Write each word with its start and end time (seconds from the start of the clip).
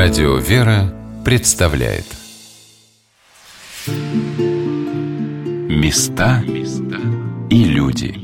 Радио 0.00 0.36
«Вера» 0.36 0.94
представляет. 1.24 2.04
Места 5.68 6.40
и 7.50 7.64
люди. 7.64 8.14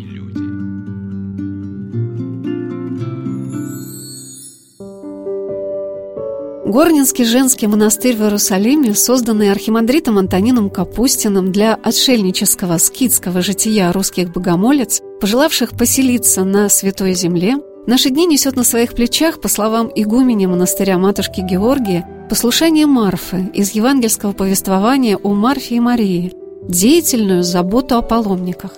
Горнинский 6.65 7.25
женский 7.25 7.67
монастырь 7.67 8.15
в 8.15 8.21
Иерусалиме, 8.23 8.95
созданный 8.95 9.51
архимандритом 9.51 10.19
Антонином 10.19 10.71
Капустиным 10.71 11.51
для 11.51 11.75
отшельнического 11.75 12.79
скитского 12.79 13.43
жития 13.43 13.91
русских 13.91 14.31
богомолец, 14.31 15.03
пожелавших 15.21 15.71
поселиться 15.71 16.45
на 16.45 16.69
Святой 16.69 17.15
Земле, 17.15 17.57
Наши 17.87 18.09
дни 18.09 18.25
несет 18.25 18.57
на 18.57 18.65
своих 18.65 18.95
плечах, 18.95 19.41
по 19.41 19.49
словам 19.49 19.91
игумени 19.95 20.47
монастыря 20.47 20.97
Матушки 20.97 21.43
Георгия, 21.43 22.09
послушание 22.31 22.87
Марфы 22.87 23.51
из 23.53 23.73
евангельского 23.73 24.33
повествования 24.33 25.19
о 25.19 25.35
Марфе 25.35 25.77
и 25.77 25.81
Марии, 25.81 26.33
деятельную 26.67 27.43
заботу 27.43 27.97
о 27.97 28.03
паломниках. 28.03 28.73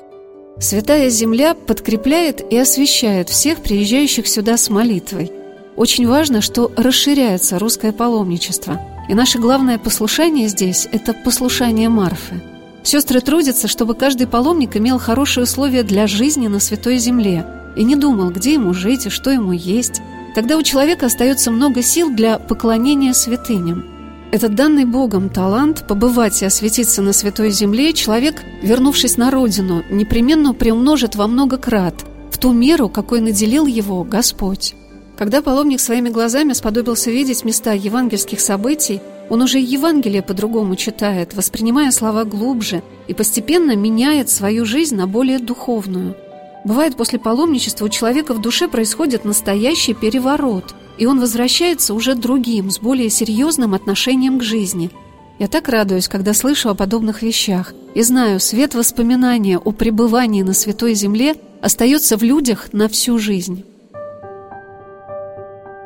Святая 0.59 1.09
Земля 1.09 1.55
подкрепляет 1.55 2.53
и 2.53 2.59
освещает 2.59 3.29
всех 3.29 3.59
приезжающих 3.59 4.27
сюда 4.27 4.57
с 4.57 4.71
молитвой. 4.71 5.31
Очень 5.77 6.09
важно, 6.09 6.41
что 6.41 6.73
расширяется 6.77 7.61
русское 7.61 7.93
паломничество. 7.93 8.81
И 9.09 9.15
наше 9.15 9.39
главное 9.39 9.79
послушание 9.79 10.49
здесь– 10.49 10.89
это 10.93 11.13
послушание 11.13 11.89
Марфы. 11.89 12.43
Сестры 12.83 13.21
трудятся, 13.21 13.69
чтобы 13.69 13.95
каждый 13.95 14.27
паломник 14.27 14.77
имел 14.77 14.99
хорошие 14.99 15.45
условия 15.45 15.85
для 15.85 16.09
жизни 16.09 16.49
на 16.49 16.59
Святой 16.59 16.99
Земле– 16.99 17.47
и 17.77 17.85
не 17.85 17.95
думал, 17.95 18.31
где 18.31 18.55
ему 18.55 18.75
жить 18.75 19.07
и 19.07 19.11
что 19.11 19.31
ему 19.31 19.53
есть, 19.53 20.01
тогда 20.35 20.57
у 20.57 20.63
человека 20.63 21.07
остается 21.07 21.51
много 21.51 21.83
сил 21.83 22.11
для 22.11 22.39
поклонения 22.39 23.13
святыням. 23.13 23.85
Этот 24.33 24.55
данный 24.55 24.85
Богом 24.85 25.29
талант 25.29 25.85
побывать 25.87 26.43
и 26.43 26.47
осветиться 26.47 27.01
на 27.01 27.13
Святой 27.13 27.51
Земле 27.51 27.93
человек, 27.93 28.43
вернувшись 28.63 29.17
на 29.17 29.31
родину, 29.31 29.85
непременно 29.89 30.53
приумножит 30.53 31.15
во 31.15 31.29
много 31.29 31.59
крат, 31.59 32.05
в 32.31 32.39
ту 32.39 32.53
меру, 32.53 32.89
какой 32.89 33.21
наделил 33.21 33.67
его 33.67 34.03
Господь. 34.03 34.75
Когда 35.17 35.41
паломник 35.41 35.81
своими 35.81 36.11
глазами 36.11 36.53
сподобился 36.53 37.11
видеть 37.11 37.45
места 37.45 37.73
евангельских 37.73 38.41
событий, 38.41 39.01
он 39.31 39.43
уже 39.43 39.59
Евангелие 39.59 40.23
по-другому 40.23 40.77
читает, 40.77 41.35
воспринимая 41.35 41.91
слова 41.91 42.25
глубже 42.25 42.83
и 43.09 43.15
постепенно 43.15 43.75
меняет 43.75 44.29
свою 44.29 44.65
жизнь 44.65 44.97
на 44.97 45.07
более 45.07 45.39
духовную– 45.39 46.17
Бывает, 46.67 46.97
после 46.97 47.21
паломничества 47.21 47.85
у 47.85 47.89
человека 47.89 48.35
в 48.35 48.41
душе 48.41 48.67
происходит 48.67 49.25
настоящий 49.25 49.95
переворот, 49.95 50.75
и 50.99 51.07
он 51.07 51.21
возвращается 51.21 51.95
уже 51.95 52.17
другим, 52.17 52.73
с 52.73 52.81
более 52.81 53.09
серьезным 53.09 53.73
отношением 53.73 54.41
к 54.41 54.43
жизни. 54.43 54.91
Я 55.39 55.47
так 55.47 55.69
радуюсь, 55.69 56.09
когда 56.09 56.35
слышу 56.35 56.69
о 56.69 56.75
подобных 56.75 57.23
вещах, 57.23 57.73
и 57.95 58.03
знаю, 58.03 58.41
свет 58.41 58.75
воспоминания 58.75 59.59
о 59.59 59.71
пребывании 59.71 60.43
на 60.43 60.55
Святой 60.55 60.95
Земле 60.95 61.37
остается 61.63 62.17
в 62.17 62.25
людях 62.25 62.73
на 62.73 62.89
всю 62.89 63.17
жизнь. 63.21 63.65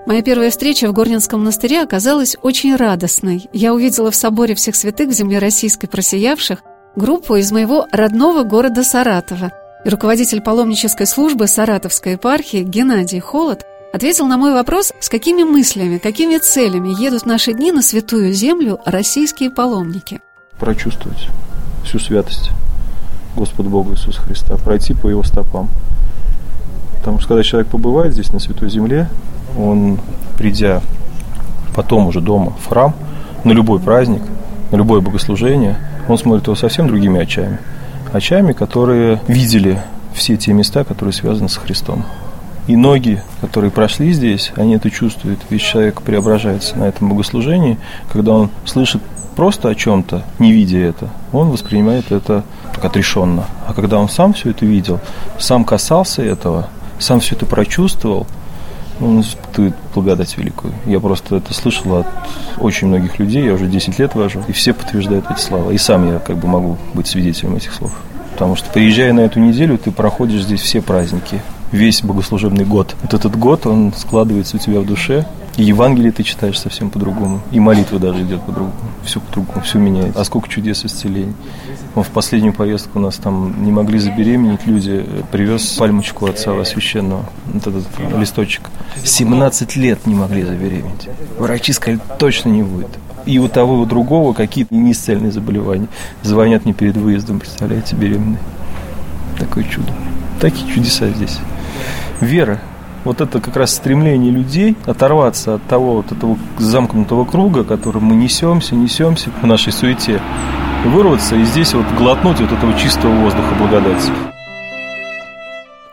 Моя 0.06 0.22
первая 0.22 0.50
встреча 0.50 0.89
в 0.89 0.94
Горнинском 0.94 1.41
монастыре 1.41 1.83
оказалась 1.83 2.39
очень 2.41 2.75
радостной. 2.75 3.50
Я 3.53 3.75
увидела 3.75 4.11
в 4.11 4.17
соборе 4.17 4.55
всех 4.55 4.75
святых 4.75 5.11
в 5.11 5.12
земле 5.12 5.41
российской 5.41 5.89
просиявших 5.89 6.62
группу 6.97 7.37
из 7.37 7.53
моего 7.53 7.87
родного 7.92 8.44
города 8.44 8.83
Саратова– 8.83 9.53
и 9.84 9.89
руководитель 9.89 10.41
паломнической 10.41 11.06
службы 11.06 11.47
Саратовской 11.47 12.12
епархии 12.12 12.62
Геннадий 12.62 13.20
Холод 13.20 13.64
ответил 13.92 14.27
на 14.27 14.37
мой 14.37 14.53
вопрос, 14.53 14.92
с 15.00 15.09
какими 15.09 15.42
мыслями, 15.42 15.98
какими 15.98 16.39
целями 16.39 17.00
едут 17.00 17.22
в 17.22 17.27
наши 17.27 17.53
дни 17.53 17.72
на 17.72 17.83
святую 17.83 18.33
землю 18.33 18.78
российские 18.84 19.50
паломники. 19.50 20.20
Прочувствовать 20.59 21.28
всю 21.84 21.99
святость 21.99 22.50
Господа 23.34 23.71
Бога 23.71 23.93
Иисуса 23.94 24.21
Христа, 24.21 24.56
пройти 24.56 24.94
по 24.94 25.09
Его 25.09 25.22
стопам. 25.22 25.69
Потому 26.99 27.19
что 27.19 27.28
когда 27.28 27.43
человек 27.43 27.69
побывает 27.69 28.12
здесь, 28.12 28.33
на 28.33 28.38
Святой 28.38 28.69
Земле, 28.69 29.09
он, 29.59 29.99
придя 30.37 30.83
потом 31.75 32.06
уже 32.06 32.21
дома 32.21 32.53
в 32.62 32.69
храм, 32.69 32.94
на 33.44 33.53
любой 33.53 33.81
праздник, 33.81 34.22
на 34.71 34.77
любое 34.77 35.00
богослужение, 35.00 35.78
он 36.09 36.19
смотрит 36.19 36.47
его 36.47 36.54
совсем 36.54 36.87
другими 36.87 37.21
очами– 37.21 37.59
очами, 38.12 38.53
которые 38.53 39.21
видели 39.28 39.81
все 40.15 40.37
те 40.37 40.53
места, 40.53 40.84
которые 40.84 41.12
связаны 41.12 41.48
с 41.48 41.56
Христом. 41.56 42.04
И 42.66 42.76
ноги, 42.76 43.22
которые 43.41 43.71
прошли 43.71 44.12
здесь, 44.12 44.53
они 44.56 44.75
это 44.75 44.91
чувствуют. 44.91 45.41
Ведь 45.50 45.62
человек 45.62 46.03
преображается 46.03 46.78
на 46.78 46.84
этом 46.84 47.09
богослужении, 47.09 47.78
когда 48.12 48.32
он 48.32 48.50
слышит 48.65 49.03
просто 49.34 49.69
о 49.69 49.75
чем-то, 49.75 50.22
не 50.38 50.53
видя 50.53 50.78
это, 50.78 51.09
он 51.32 51.50
воспринимает 51.50 52.12
это 52.12 52.44
так 52.75 52.84
отрешенно. 52.84 53.47
А 53.66 53.72
когда 53.72 53.98
он 53.98 54.09
сам 54.09 54.34
все 54.34 54.50
это 54.50 54.66
видел, 54.66 55.00
сам 55.38 55.65
касался 55.65 56.22
этого, 56.22 56.69
сам 56.98 57.21
все 57.21 57.34
это 57.34 57.47
прочувствовал, 57.47 58.27
он 59.00 59.21
испытывает 59.21 59.75
благодать 59.94 60.37
великую. 60.37 60.75
Я 60.87 61.00
просто 61.00 61.37
это 61.37 61.55
слышал 61.55 61.99
от 61.99 62.06
очень 62.59 62.88
многих 62.88 63.19
людей, 63.19 63.44
я 63.44 63.55
уже 63.55 63.66
10 63.66 63.99
лет 63.99 64.15
вожу, 64.15 64.43
и 64.49 64.53
все 64.53 64.72
подтверждают 64.72 65.31
эти 65.31 65.41
слова. 65.41 65.71
И 65.71 65.78
сам 65.78 66.12
я 66.12 66.19
как 66.19 66.37
бы 66.37 66.49
могу 66.49 66.78
быть 66.94 67.06
свидетелем 67.06 67.56
этих 67.56 67.72
слов. 67.72 67.93
Потому 68.33 68.56
что, 68.56 68.71
приезжая 68.71 69.12
на 69.12 69.21
эту 69.21 69.41
неделю, 69.41 69.77
ты 69.78 69.91
проходишь 69.91 70.43
здесь 70.43 70.60
все 70.60 70.81
праздники, 70.81 71.41
весь 71.72 72.03
богослужебный 72.03 72.64
год. 72.64 72.97
Вот 73.03 73.14
этот 73.14 73.36
год, 73.36 73.66
он 73.66 73.92
складывается 73.97 74.56
у 74.56 74.60
тебя 74.60 74.81
в 74.81 74.86
душе, 74.86 75.26
и 75.56 75.64
Евангелие 75.64 76.12
ты 76.12 76.22
читаешь 76.22 76.58
совсем 76.58 76.91
по-другому, 76.91 77.41
и 77.50 77.60
молитва 77.60 77.98
даже 77.98 78.22
идет 78.22 78.41
по-другому, 78.42 78.72
все 79.03 79.20
по-другому, 79.20 79.60
все 79.62 79.78
меняет. 79.78 80.16
А 80.16 80.25
сколько 80.25 80.48
чудес 80.48 80.84
исцелений. 80.84 81.34
Он 81.94 82.04
в 82.04 82.09
последнюю 82.09 82.53
поездку 82.53 82.98
у 82.98 83.03
нас 83.03 83.16
там 83.16 83.64
не 83.64 83.72
могли 83.72 83.98
забеременеть 83.98 84.66
люди, 84.66 85.04
привез 85.32 85.76
пальмочку 85.76 86.26
отца 86.26 86.64
священного, 86.64 87.25
вот 87.53 87.66
этот 87.66 87.84
листочек. 88.16 88.70
17 89.03 89.76
лет 89.76 90.06
не 90.06 90.14
могли 90.14 90.44
забеременеть. 90.44 91.09
Врачи 91.38 91.72
сказали, 91.72 92.00
точно 92.19 92.50
не 92.50 92.62
будет. 92.62 92.91
И 93.26 93.38
у 93.38 93.48
того, 93.48 93.75
и 93.75 93.78
у 93.80 93.86
другого 93.86 94.32
какие-то 94.32 94.75
неисцельные 94.75 95.30
заболевания. 95.30 95.88
Звонят 96.22 96.64
мне 96.64 96.72
перед 96.72 96.97
выездом, 96.97 97.41
представляете, 97.41 97.97
беременные. 97.97 98.41
Такое 99.38 99.64
чудо. 99.64 99.92
Такие 100.41 100.72
чудеса 100.72 101.09
здесь. 101.10 101.38
Вера, 102.20 102.60
вот 103.04 103.20
это 103.20 103.41
как 103.41 103.56
раз 103.56 103.75
стремление 103.75 104.31
людей 104.31 104.76
оторваться 104.84 105.54
от 105.54 105.66
того 105.66 105.97
вот 105.97 106.12
этого 106.12 106.38
замкнутого 106.58 107.25
круга, 107.25 107.64
которым 107.64 108.04
мы 108.04 108.16
несемся, 108.16 108.75
несемся 108.75 109.31
в 109.42 109.47
нашей 109.47 109.72
суете, 109.72 110.20
вырваться 110.84 111.36
и 111.36 111.44
здесь 111.44 111.72
вот 111.72 111.86
глотнуть 111.97 112.41
вот 112.41 112.53
этого 112.53 112.78
чистого 112.78 113.14
воздуха 113.14 113.54
благодати. 113.54 114.10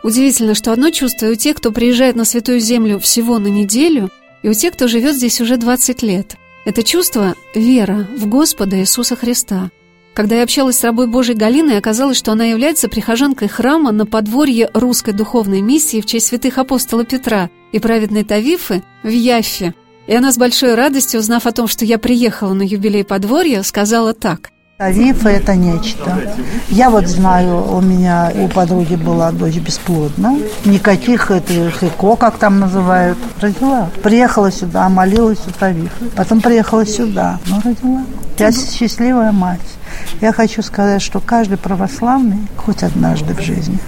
Удивительно, 0.02 0.54
что 0.54 0.72
одно 0.72 0.90
чувство 0.90 1.26
и 1.26 1.32
у 1.32 1.34
тех, 1.34 1.56
кто 1.56 1.72
приезжает 1.72 2.14
на 2.14 2.24
Святую 2.24 2.60
Землю 2.60 2.98
всего 2.98 3.38
на 3.38 3.48
неделю, 3.48 4.10
и 4.42 4.48
у 4.48 4.54
тех, 4.54 4.74
кто 4.74 4.86
живет 4.86 5.16
здесь 5.16 5.40
уже 5.40 5.56
20 5.56 6.02
лет. 6.02 6.36
Это 6.64 6.82
чувство– 6.82 7.34
вера 7.54 8.06
в 8.16 8.26
Господа 8.26 8.78
Иисуса 8.78 9.16
Христа. 9.16 9.70
Когда 10.18 10.34
я 10.34 10.42
общалась 10.42 10.76
с 10.76 10.82
рабой 10.82 11.06
Божьей 11.06 11.36
Галиной, 11.36 11.78
оказалось, 11.78 12.16
что 12.16 12.32
она 12.32 12.44
является 12.44 12.88
прихожанкой 12.88 13.46
храма 13.46 13.92
на 13.92 14.04
подворье 14.04 14.68
русской 14.74 15.12
духовной 15.12 15.60
миссии 15.60 16.00
в 16.00 16.06
честь 16.06 16.26
святых 16.26 16.58
апостола 16.58 17.04
Петра 17.04 17.50
и 17.70 17.78
праведной 17.78 18.24
Тавифы 18.24 18.82
в 19.04 19.08
Яффе. 19.10 19.74
И 20.08 20.16
она 20.16 20.32
с 20.32 20.36
большой 20.36 20.74
радостью, 20.74 21.20
узнав 21.20 21.46
о 21.46 21.52
том, 21.52 21.68
что 21.68 21.84
я 21.84 21.98
приехала 21.98 22.52
на 22.52 22.62
юбилей 22.62 23.04
подворья, 23.04 23.62
сказала 23.62 24.12
так– 24.12 24.50
Тарифы– 24.78 25.28
это 25.30 25.56
нечто. 25.56 26.36
Я 26.68 26.88
вот 26.88 27.08
знаю, 27.08 27.68
у 27.74 27.80
меня 27.80 28.30
у 28.36 28.46
подруги 28.46 28.94
была 28.94 29.32
дочь 29.32 29.56
бесплодна. 29.56 30.38
Никаких 30.64 31.32
этих 31.32 31.82
ЭКО, 31.82 32.14
как 32.14 32.38
там 32.38 32.60
называют, 32.60 33.18
родила. 33.40 33.90
Приехала 34.04 34.52
сюда, 34.52 34.88
молилась 34.88 35.40
у 35.48 35.50
Тарифа. 35.50 36.04
Потом 36.14 36.40
приехала 36.40 36.86
сюда, 36.86 37.40
но 37.46 37.60
родила. 37.64 38.04
Я 38.38 38.52
счастливая 38.52 39.32
мать. 39.32 39.77
Я 40.20 40.32
хочу 40.32 40.62
сказать, 40.62 41.00
что 41.00 41.20
каждый 41.20 41.58
православный 41.58 42.48
хоть 42.56 42.82
однажды 42.82 43.34
в 43.34 43.40
жизни 43.40 43.78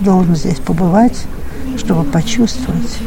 должен 0.00 0.34
здесь 0.34 0.58
побывать, 0.58 1.24
чтобы 1.76 2.04
почувствовать 2.04 2.98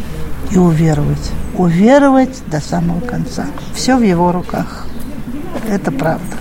и 0.51 0.57
уверовать. 0.57 1.31
Уверовать 1.57 2.43
до 2.47 2.61
самого 2.61 2.99
конца. 2.99 3.47
Все 3.73 3.95
в 3.95 4.03
его 4.03 4.31
руках. 4.31 4.85
Это 5.67 5.91
правда. 5.91 6.37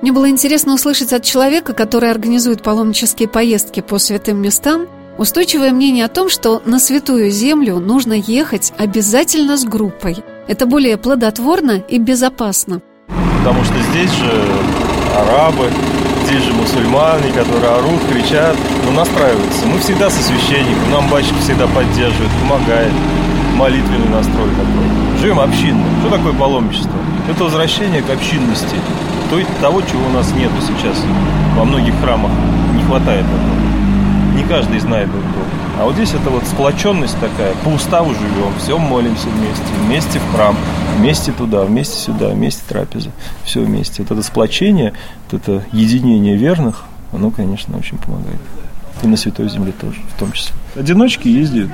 Мне 0.00 0.12
было 0.12 0.30
интересно 0.30 0.74
услышать 0.74 1.12
от 1.12 1.22
человека, 1.22 1.74
который 1.74 2.10
организует 2.10 2.62
паломнические 2.62 3.28
поездки 3.28 3.80
по 3.80 3.98
святым 3.98 4.40
местам, 4.40 4.86
устойчивое 5.18 5.72
мнение 5.72 6.04
о 6.04 6.08
том, 6.08 6.28
что 6.28 6.62
на 6.64 6.78
святую 6.78 7.30
землю 7.30 7.80
нужно 7.80 8.12
ехать 8.12 8.72
обязательно 8.78 9.56
с 9.56 9.64
группой. 9.64 10.16
Это 10.48 10.66
более 10.66 10.96
плодотворно 10.96 11.72
и 11.72 11.98
безопасно. 11.98 12.80
Потому 13.46 13.62
что 13.62 13.80
здесь 13.80 14.10
же 14.10 14.44
арабы, 15.16 15.70
здесь 16.24 16.42
же 16.42 16.52
мусульмане, 16.52 17.30
которые 17.30 17.74
орут, 17.74 18.00
кричат, 18.10 18.56
но 18.84 18.90
настраиваются. 18.90 19.66
Мы 19.66 19.78
всегда 19.78 20.10
со 20.10 20.20
священником, 20.20 20.90
нам 20.90 21.08
батюшка 21.08 21.36
всегда 21.38 21.68
поддерживает, 21.68 22.32
помогает. 22.42 22.90
молитвенный 23.54 24.08
настрой 24.08 24.50
такой. 24.50 25.20
Живем 25.20 25.38
общинно. 25.38 25.84
Что 26.00 26.16
такое 26.16 26.32
паломничество? 26.32 26.98
Это 27.30 27.44
возвращение 27.44 28.02
к 28.02 28.10
общинности. 28.10 28.74
То 29.30 29.38
есть 29.38 29.50
того, 29.60 29.80
чего 29.80 30.04
у 30.06 30.10
нас 30.10 30.28
нету 30.32 30.56
сейчас. 30.60 31.00
Во 31.56 31.64
многих 31.64 31.94
храмах 32.00 32.32
не 32.74 32.82
хватает 32.82 33.24
этого. 33.24 33.65
Каждый 34.48 34.78
знает 34.78 35.10
друг 35.10 35.22
друга. 35.22 35.46
А 35.78 35.84
вот 35.84 35.94
здесь 35.94 36.14
это 36.14 36.30
вот 36.30 36.44
сплоченность 36.44 37.18
такая. 37.20 37.52
По 37.64 37.68
уставу 37.68 38.14
живем, 38.14 38.52
все 38.58 38.78
молимся 38.78 39.28
вместе. 39.28 39.64
Вместе 39.84 40.18
в 40.20 40.32
храм, 40.32 40.56
вместе 40.96 41.32
туда, 41.32 41.64
вместе 41.64 41.98
сюда, 41.98 42.28
вместе 42.28 42.62
трапеза. 42.68 43.10
Все 43.44 43.60
вместе. 43.60 44.02
Вот 44.02 44.12
это 44.12 44.22
сплочение, 44.22 44.92
вот 45.30 45.42
это 45.42 45.64
единение 45.72 46.36
верных, 46.36 46.84
оно, 47.12 47.30
конечно, 47.30 47.76
очень 47.76 47.98
помогает. 47.98 48.38
И 49.02 49.06
на 49.08 49.16
Святой 49.16 49.48
Земле 49.48 49.72
тоже, 49.72 50.00
в 50.14 50.18
том 50.18 50.32
числе. 50.32 50.54
Одиночки 50.76 51.28
ездят 51.28 51.70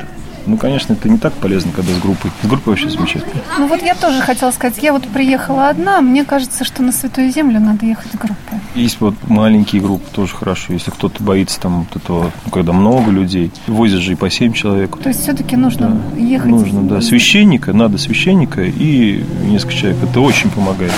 ну, 0.46 0.56
конечно, 0.56 0.92
это 0.92 1.08
не 1.08 1.18
так 1.18 1.32
полезно, 1.34 1.72
когда 1.72 1.92
с 1.92 1.98
группой. 1.98 2.30
С 2.42 2.46
группой 2.46 2.70
вообще 2.70 2.90
замечательно. 2.90 3.42
Ну 3.58 3.66
вот 3.66 3.82
я 3.82 3.94
тоже 3.94 4.20
хотела 4.20 4.50
сказать, 4.50 4.82
я 4.82 4.92
вот 4.92 5.06
приехала 5.08 5.68
одна, 5.68 6.00
мне 6.00 6.24
кажется, 6.24 6.64
что 6.64 6.82
на 6.82 6.92
Святую 6.92 7.30
Землю 7.30 7.60
надо 7.60 7.86
ехать 7.86 8.12
с 8.12 8.16
группой. 8.16 8.58
Есть 8.74 9.00
вот 9.00 9.14
маленькие 9.28 9.82
группы, 9.82 10.04
тоже 10.12 10.34
хорошо. 10.34 10.72
Если 10.72 10.90
кто-то 10.90 11.22
боится 11.22 11.60
там 11.60 11.80
вот 11.80 12.02
этого, 12.02 12.32
ну, 12.44 12.50
когда 12.50 12.72
много 12.72 13.10
людей, 13.10 13.50
возят 13.66 14.00
же 14.00 14.12
и 14.12 14.14
по 14.14 14.30
семь 14.30 14.52
человек. 14.52 14.96
То 14.98 15.08
есть 15.08 15.22
все-таки 15.22 15.56
нужно 15.56 16.00
да. 16.12 16.18
ехать? 16.18 16.50
Нужно, 16.50 16.82
да. 16.82 17.00
Священника, 17.00 17.72
надо 17.72 17.98
священника 17.98 18.62
и 18.62 19.24
несколько 19.44 19.74
человек. 19.74 20.02
Это 20.02 20.20
очень 20.20 20.50
помогает 20.50 20.92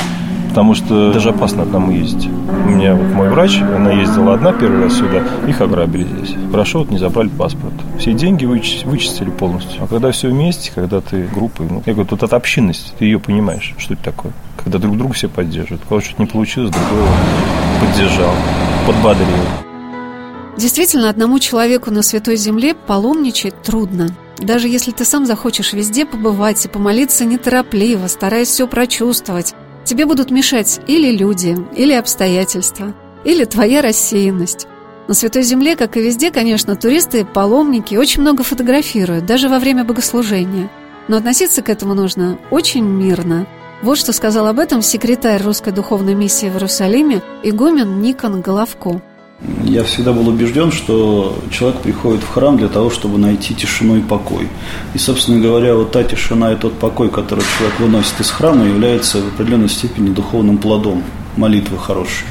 потому 0.55 0.75
что 0.75 1.13
даже 1.13 1.31
опасно 1.31 1.63
одному 1.63 1.91
ездить. 1.91 2.29
У 2.29 2.69
меня 2.69 2.95
вот 2.95 3.13
мой 3.13 3.29
врач, 3.29 3.61
она 3.61 3.91
ездила 3.91 4.35
одна 4.35 4.53
первый 4.53 4.85
раз 4.85 4.95
сюда, 4.95 5.25
их 5.49 5.61
ограбили 5.61 6.05
здесь. 6.05 6.37
Хорошо, 6.53 6.79
вот 6.79 6.93
не 6.93 6.99
забрали 6.99 7.27
паспорт. 7.27 7.75
Все 7.99 8.13
деньги 8.13 8.45
вычистили, 8.45 8.89
вычистили 8.89 9.31
полностью. 9.31 9.83
А 9.83 9.89
когда 9.89 10.13
все 10.13 10.29
вместе, 10.29 10.71
когда 10.73 11.01
ты 11.01 11.27
группой, 11.35 11.67
ну, 11.69 11.83
я 11.85 11.93
говорю, 11.93 12.09
тут 12.09 12.23
от 12.23 12.35
общинности, 12.35 12.93
ты 12.97 13.07
ее 13.07 13.19
понимаешь, 13.19 13.75
что 13.79 13.95
это 13.95 14.05
такое. 14.05 14.33
Когда 14.63 14.79
друг 14.79 14.97
друга 14.97 15.15
все 15.15 15.29
поддерживают. 15.29 15.83
У 15.87 15.89
кого 15.89 16.01
что-то 16.01 16.23
не 16.23 16.29
получилось, 16.29 16.71
другой 16.71 17.09
поддержал, 17.81 18.31
подбодрил. 18.87 19.27
Действительно, 20.57 21.09
одному 21.09 21.41
человеку 21.41 21.91
на 21.91 22.03
Святой 22.03 22.37
Земле 22.37 22.75
паломничать 22.75 23.61
трудно. 23.63 24.11
Даже 24.39 24.69
если 24.69 24.93
ты 24.93 25.05
сам 25.05 25.27
захочешь 25.27 25.73
везде 25.73 26.07
побывать 26.07 26.65
и 26.65 26.69
помолиться 26.69 27.25
неторопливо, 27.25 28.07
стараясь 28.07 28.49
все 28.49 28.69
прочувствовать, 28.69 29.55
Тебе 29.85 30.07
будут 30.07 30.31
мешать 30.31 30.81
или 30.87 31.15
люди, 31.15 31.57
или 31.77 31.93
обстоятельства, 31.93 32.95
или 33.25 33.45
твоя 33.45 33.83
рассеянность. 33.83 34.67
На 35.09 35.13
Святой 35.13 35.43
Земле, 35.43 35.77
как 35.77 35.99
и 35.99 36.01
везде, 36.01 36.31
конечно, 36.31 36.75
туристы, 36.77 37.27
паломники 37.27 37.95
очень 37.95 38.23
много 38.23 38.43
фотографируют, 38.43 39.27
даже 39.27 39.51
во 39.51 39.59
время 39.59 39.85
богослужения. 39.85 40.71
Но 41.09 41.19
относиться 41.19 41.61
к 41.61 41.69
этому 41.69 41.93
нужно 41.93 42.39
очень 42.51 42.85
мирно. 42.85 43.47
Вот 43.83 43.99
что 43.99 44.15
сказал 44.15 44.47
об 44.47 44.59
этом 44.59 44.81
секретарь 44.81 45.43
Русской 45.43 45.75
Духовной 45.75 46.15
Миссии 46.15 46.47
в 46.47 46.55
Иерусалиме 46.55 47.21
игумен 47.43 48.01
Никон 48.01 48.41
Головко. 48.41 49.03
Я 49.65 49.85
всегда 49.85 50.13
был 50.13 50.29
убежден, 50.29 50.73
что 50.73 51.39
человек 51.51 51.81
приходит 51.81 52.23
в 52.23 52.29
храм 52.29 52.57
для 52.57 52.69
того, 52.69 52.91
чтобы 52.91 53.19
найти 53.19 53.55
тишину 53.55 53.97
и 53.97 54.01
покой. 54.01 54.49
И, 54.95 54.99
собственно 54.99 55.39
говоря, 55.39 55.75
вот 55.75 55.93
та 55.93 56.03
тишина 56.03 56.53
и 56.53 56.57
тот 56.57 56.79
покой, 56.79 57.11
который 57.11 57.45
человек 57.59 57.79
выносит 57.79 58.21
из 58.21 58.31
храма, 58.31 58.65
является 58.65 59.19
в 59.19 59.29
определенной 59.29 59.69
степени 59.69 60.15
духовным 60.15 60.57
плодом 60.59 61.03
молитвы 61.37 61.79
хорошей. 61.79 62.27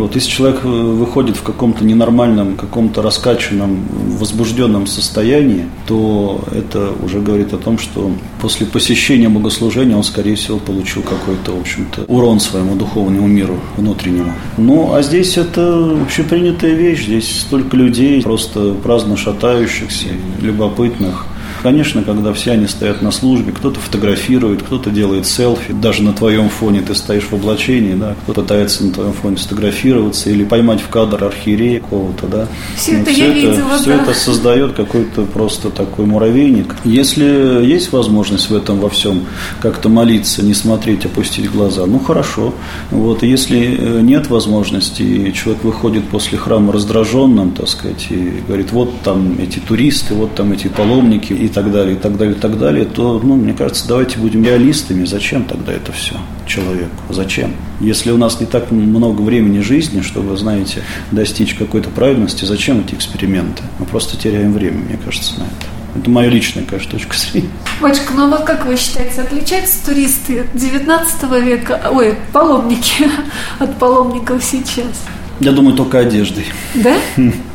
Вот, 0.00 0.14
если 0.14 0.30
человек 0.30 0.60
э, 0.64 0.68
выходит 0.68 1.36
в 1.36 1.42
каком-то 1.42 1.84
ненормальном, 1.84 2.56
каком-то 2.56 3.02
раскачанном, 3.02 3.86
возбужденном 4.18 4.86
состоянии, 4.86 5.66
то 5.86 6.42
это 6.52 6.92
уже 7.02 7.20
говорит 7.20 7.52
о 7.52 7.58
том, 7.58 7.78
что 7.78 8.10
после 8.40 8.66
посещения 8.66 9.28
богослужения 9.28 9.96
он, 9.96 10.04
скорее 10.04 10.36
всего, 10.36 10.58
получил 10.58 11.02
какой-то, 11.02 11.52
в 11.52 11.60
общем-то, 11.60 12.04
урон 12.08 12.40
своему 12.40 12.74
духовному 12.74 13.26
миру 13.26 13.60
внутреннему. 13.76 14.32
Ну, 14.56 14.94
а 14.94 15.02
здесь 15.02 15.36
это 15.36 16.00
общепринятая 16.02 16.72
вещь. 16.72 17.04
Здесь 17.04 17.40
столько 17.40 17.76
людей, 17.76 18.22
просто 18.22 18.74
праздно 18.74 19.16
шатающихся, 19.16 20.08
любопытных, 20.40 21.26
Конечно, 21.62 22.02
когда 22.02 22.32
все 22.32 22.52
они 22.52 22.66
стоят 22.66 23.02
на 23.02 23.12
службе, 23.12 23.52
кто-то 23.52 23.78
фотографирует, 23.78 24.62
кто-то 24.62 24.90
делает 24.90 25.26
селфи, 25.26 25.72
даже 25.72 26.02
на 26.02 26.12
твоем 26.12 26.48
фоне 26.48 26.80
ты 26.80 26.94
стоишь 26.94 27.24
в 27.24 27.32
облачении, 27.32 27.94
да, 27.94 28.16
кто 28.22 28.32
пытается 28.32 28.84
на 28.84 28.92
твоем 28.92 29.12
фоне 29.12 29.36
сфотографироваться 29.36 30.30
или 30.30 30.44
поймать 30.44 30.80
в 30.80 30.88
кадр 30.88 31.24
архиерея 31.24 31.80
какого-то, 31.80 32.26
да. 32.26 32.48
Все 32.76 32.92
ну, 32.92 33.02
это 33.02 33.10
все 33.12 33.20
я 33.20 33.26
это, 33.28 33.34
видела, 33.36 33.78
Все 33.78 33.96
да. 33.96 34.02
это 34.02 34.14
создает 34.14 34.72
какой-то 34.72 35.22
просто 35.22 35.70
такой 35.70 36.06
муравейник. 36.06 36.74
Если 36.84 37.64
есть 37.64 37.92
возможность 37.92 38.50
в 38.50 38.56
этом 38.56 38.80
во 38.80 38.88
всем 38.88 39.26
как-то 39.60 39.88
молиться, 39.88 40.42
не 40.42 40.54
смотреть, 40.54 41.06
опустить 41.06 41.50
глаза, 41.50 41.86
ну 41.86 42.00
хорошо. 42.00 42.54
Вот, 42.90 43.22
если 43.22 43.76
э, 43.78 44.00
нет 44.00 44.28
возможности, 44.28 45.02
и 45.02 45.32
человек 45.32 45.62
выходит 45.62 46.08
после 46.08 46.38
храма 46.38 46.72
раздраженным, 46.72 47.52
так 47.52 47.68
сказать, 47.68 48.06
и 48.10 48.42
говорит, 48.46 48.72
вот 48.72 49.00
там 49.02 49.38
эти 49.38 49.60
туристы, 49.60 50.14
вот 50.14 50.34
там 50.34 50.52
эти 50.52 50.66
паломники, 50.66 51.32
и 51.32 51.51
так 51.52 51.70
далее, 51.70 51.94
и 51.94 51.98
так 51.98 52.16
далее, 52.16 52.34
и 52.34 52.38
так 52.38 52.58
далее, 52.58 52.84
то, 52.84 53.20
ну, 53.22 53.36
мне 53.36 53.52
кажется, 53.52 53.86
давайте 53.86 54.18
будем 54.18 54.44
реалистами. 54.44 55.04
Зачем 55.04 55.44
тогда 55.44 55.72
это 55.72 55.92
все 55.92 56.16
человеку? 56.46 56.90
Зачем? 57.10 57.52
Если 57.80 58.10
у 58.10 58.16
нас 58.16 58.40
не 58.40 58.46
так 58.46 58.70
много 58.70 59.20
времени 59.22 59.60
жизни, 59.60 60.00
чтобы, 60.00 60.36
знаете, 60.36 60.82
достичь 61.10 61.54
какой-то 61.54 61.90
правильности, 61.90 62.44
зачем 62.44 62.80
эти 62.80 62.94
эксперименты? 62.94 63.62
Мы 63.78 63.86
просто 63.86 64.16
теряем 64.16 64.52
время, 64.52 64.78
мне 64.78 64.98
кажется, 65.04 65.38
на 65.38 65.44
это. 65.44 66.00
Это 66.00 66.08
моя 66.08 66.30
личная, 66.30 66.64
конечно, 66.64 66.92
точка 66.92 67.16
зрения. 67.16 67.50
Батюшка, 67.80 68.14
ну 68.14 68.24
а 68.24 68.28
вот 68.28 68.44
как 68.44 68.64
вы 68.64 68.76
считаете, 68.76 69.20
отличаются 69.20 69.84
туристы 69.84 70.46
19 70.54 71.22
века, 71.44 71.90
ой, 71.92 72.14
паломники 72.32 73.10
от 73.58 73.78
паломников 73.78 74.42
сейчас? 74.42 75.04
Я 75.40 75.52
думаю, 75.52 75.76
только 75.76 75.98
одеждой. 75.98 76.46
Да? 76.74 76.96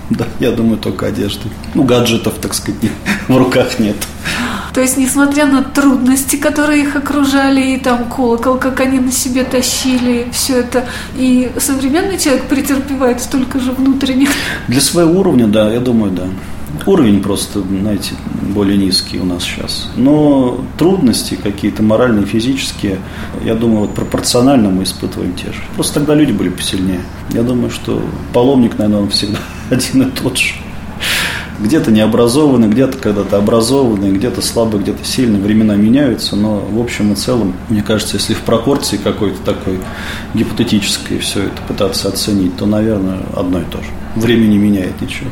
Да, 0.09 0.25
я 0.39 0.51
думаю, 0.51 0.77
только 0.77 1.07
одежды. 1.07 1.49
Ну, 1.73 1.83
гаджетов, 1.83 2.35
так 2.41 2.53
сказать, 2.53 2.79
в 3.27 3.37
руках 3.37 3.79
нет. 3.79 3.95
То 4.73 4.81
есть, 4.81 4.95
несмотря 4.97 5.47
на 5.47 5.63
трудности, 5.63 6.35
которые 6.35 6.83
их 6.83 6.95
окружали, 6.95 7.73
и 7.73 7.77
там 7.79 8.05
колокол, 8.05 8.57
как 8.57 8.79
они 8.79 8.99
на 8.99 9.11
себе 9.11 9.43
тащили, 9.43 10.27
все 10.31 10.59
это, 10.59 10.85
и 11.15 11.51
современный 11.57 12.19
человек 12.19 12.43
претерпевает 12.43 13.21
столько 13.21 13.59
же 13.59 13.71
внутренних. 13.71 14.29
Для 14.67 14.81
своего 14.81 15.19
уровня, 15.19 15.47
да, 15.47 15.73
я 15.73 15.79
думаю, 15.79 16.11
да. 16.11 16.27
Уровень 16.85 17.21
просто, 17.21 17.61
знаете, 17.61 18.13
более 18.53 18.77
низкий 18.77 19.19
у 19.19 19.25
нас 19.25 19.43
сейчас. 19.43 19.89
Но 19.95 20.61
трудности 20.77 21.35
какие-то 21.35 21.83
моральные, 21.83 22.25
физические, 22.25 22.99
я 23.43 23.55
думаю, 23.55 23.81
вот 23.81 23.95
пропорционально 23.95 24.69
мы 24.69 24.83
испытываем 24.83 25.33
те 25.33 25.47
же. 25.47 25.61
Просто 25.75 25.95
тогда 25.95 26.15
люди 26.15 26.31
были 26.31 26.49
посильнее. 26.49 27.01
Я 27.29 27.43
думаю, 27.43 27.69
что 27.69 28.01
паломник, 28.33 28.77
наверное, 28.77 29.03
он 29.03 29.09
всегда 29.09 29.39
один 29.69 30.03
и 30.03 30.11
тот 30.11 30.37
же. 30.37 30.53
Где-то 31.59 31.89
необразованный, 31.91 32.67
где-то 32.67 32.99
когда-то 32.99 33.37
образованный, 33.37 34.11
где-то 34.11 34.41
слабый, 34.41 34.79
где-то 34.79 35.03
сильный. 35.03 35.39
Времена 35.39 35.75
меняются, 35.75 36.35
но 36.35 36.59
в 36.59 36.79
общем 36.79 37.13
и 37.13 37.15
целом, 37.15 37.55
мне 37.69 37.81
кажется, 37.81 38.17
если 38.17 38.35
в 38.35 38.41
пропорции 38.41 38.97
какой-то 38.97 39.39
такой 39.43 39.79
гипотетической 40.35 41.17
все 41.17 41.45
это 41.45 41.59
пытаться 41.67 42.09
оценить, 42.09 42.55
то, 42.57 42.67
наверное, 42.67 43.23
одно 43.35 43.61
и 43.61 43.65
то 43.65 43.79
же. 43.79 43.89
Время 44.15 44.45
не 44.45 44.59
меняет 44.59 45.01
ничего. 45.01 45.31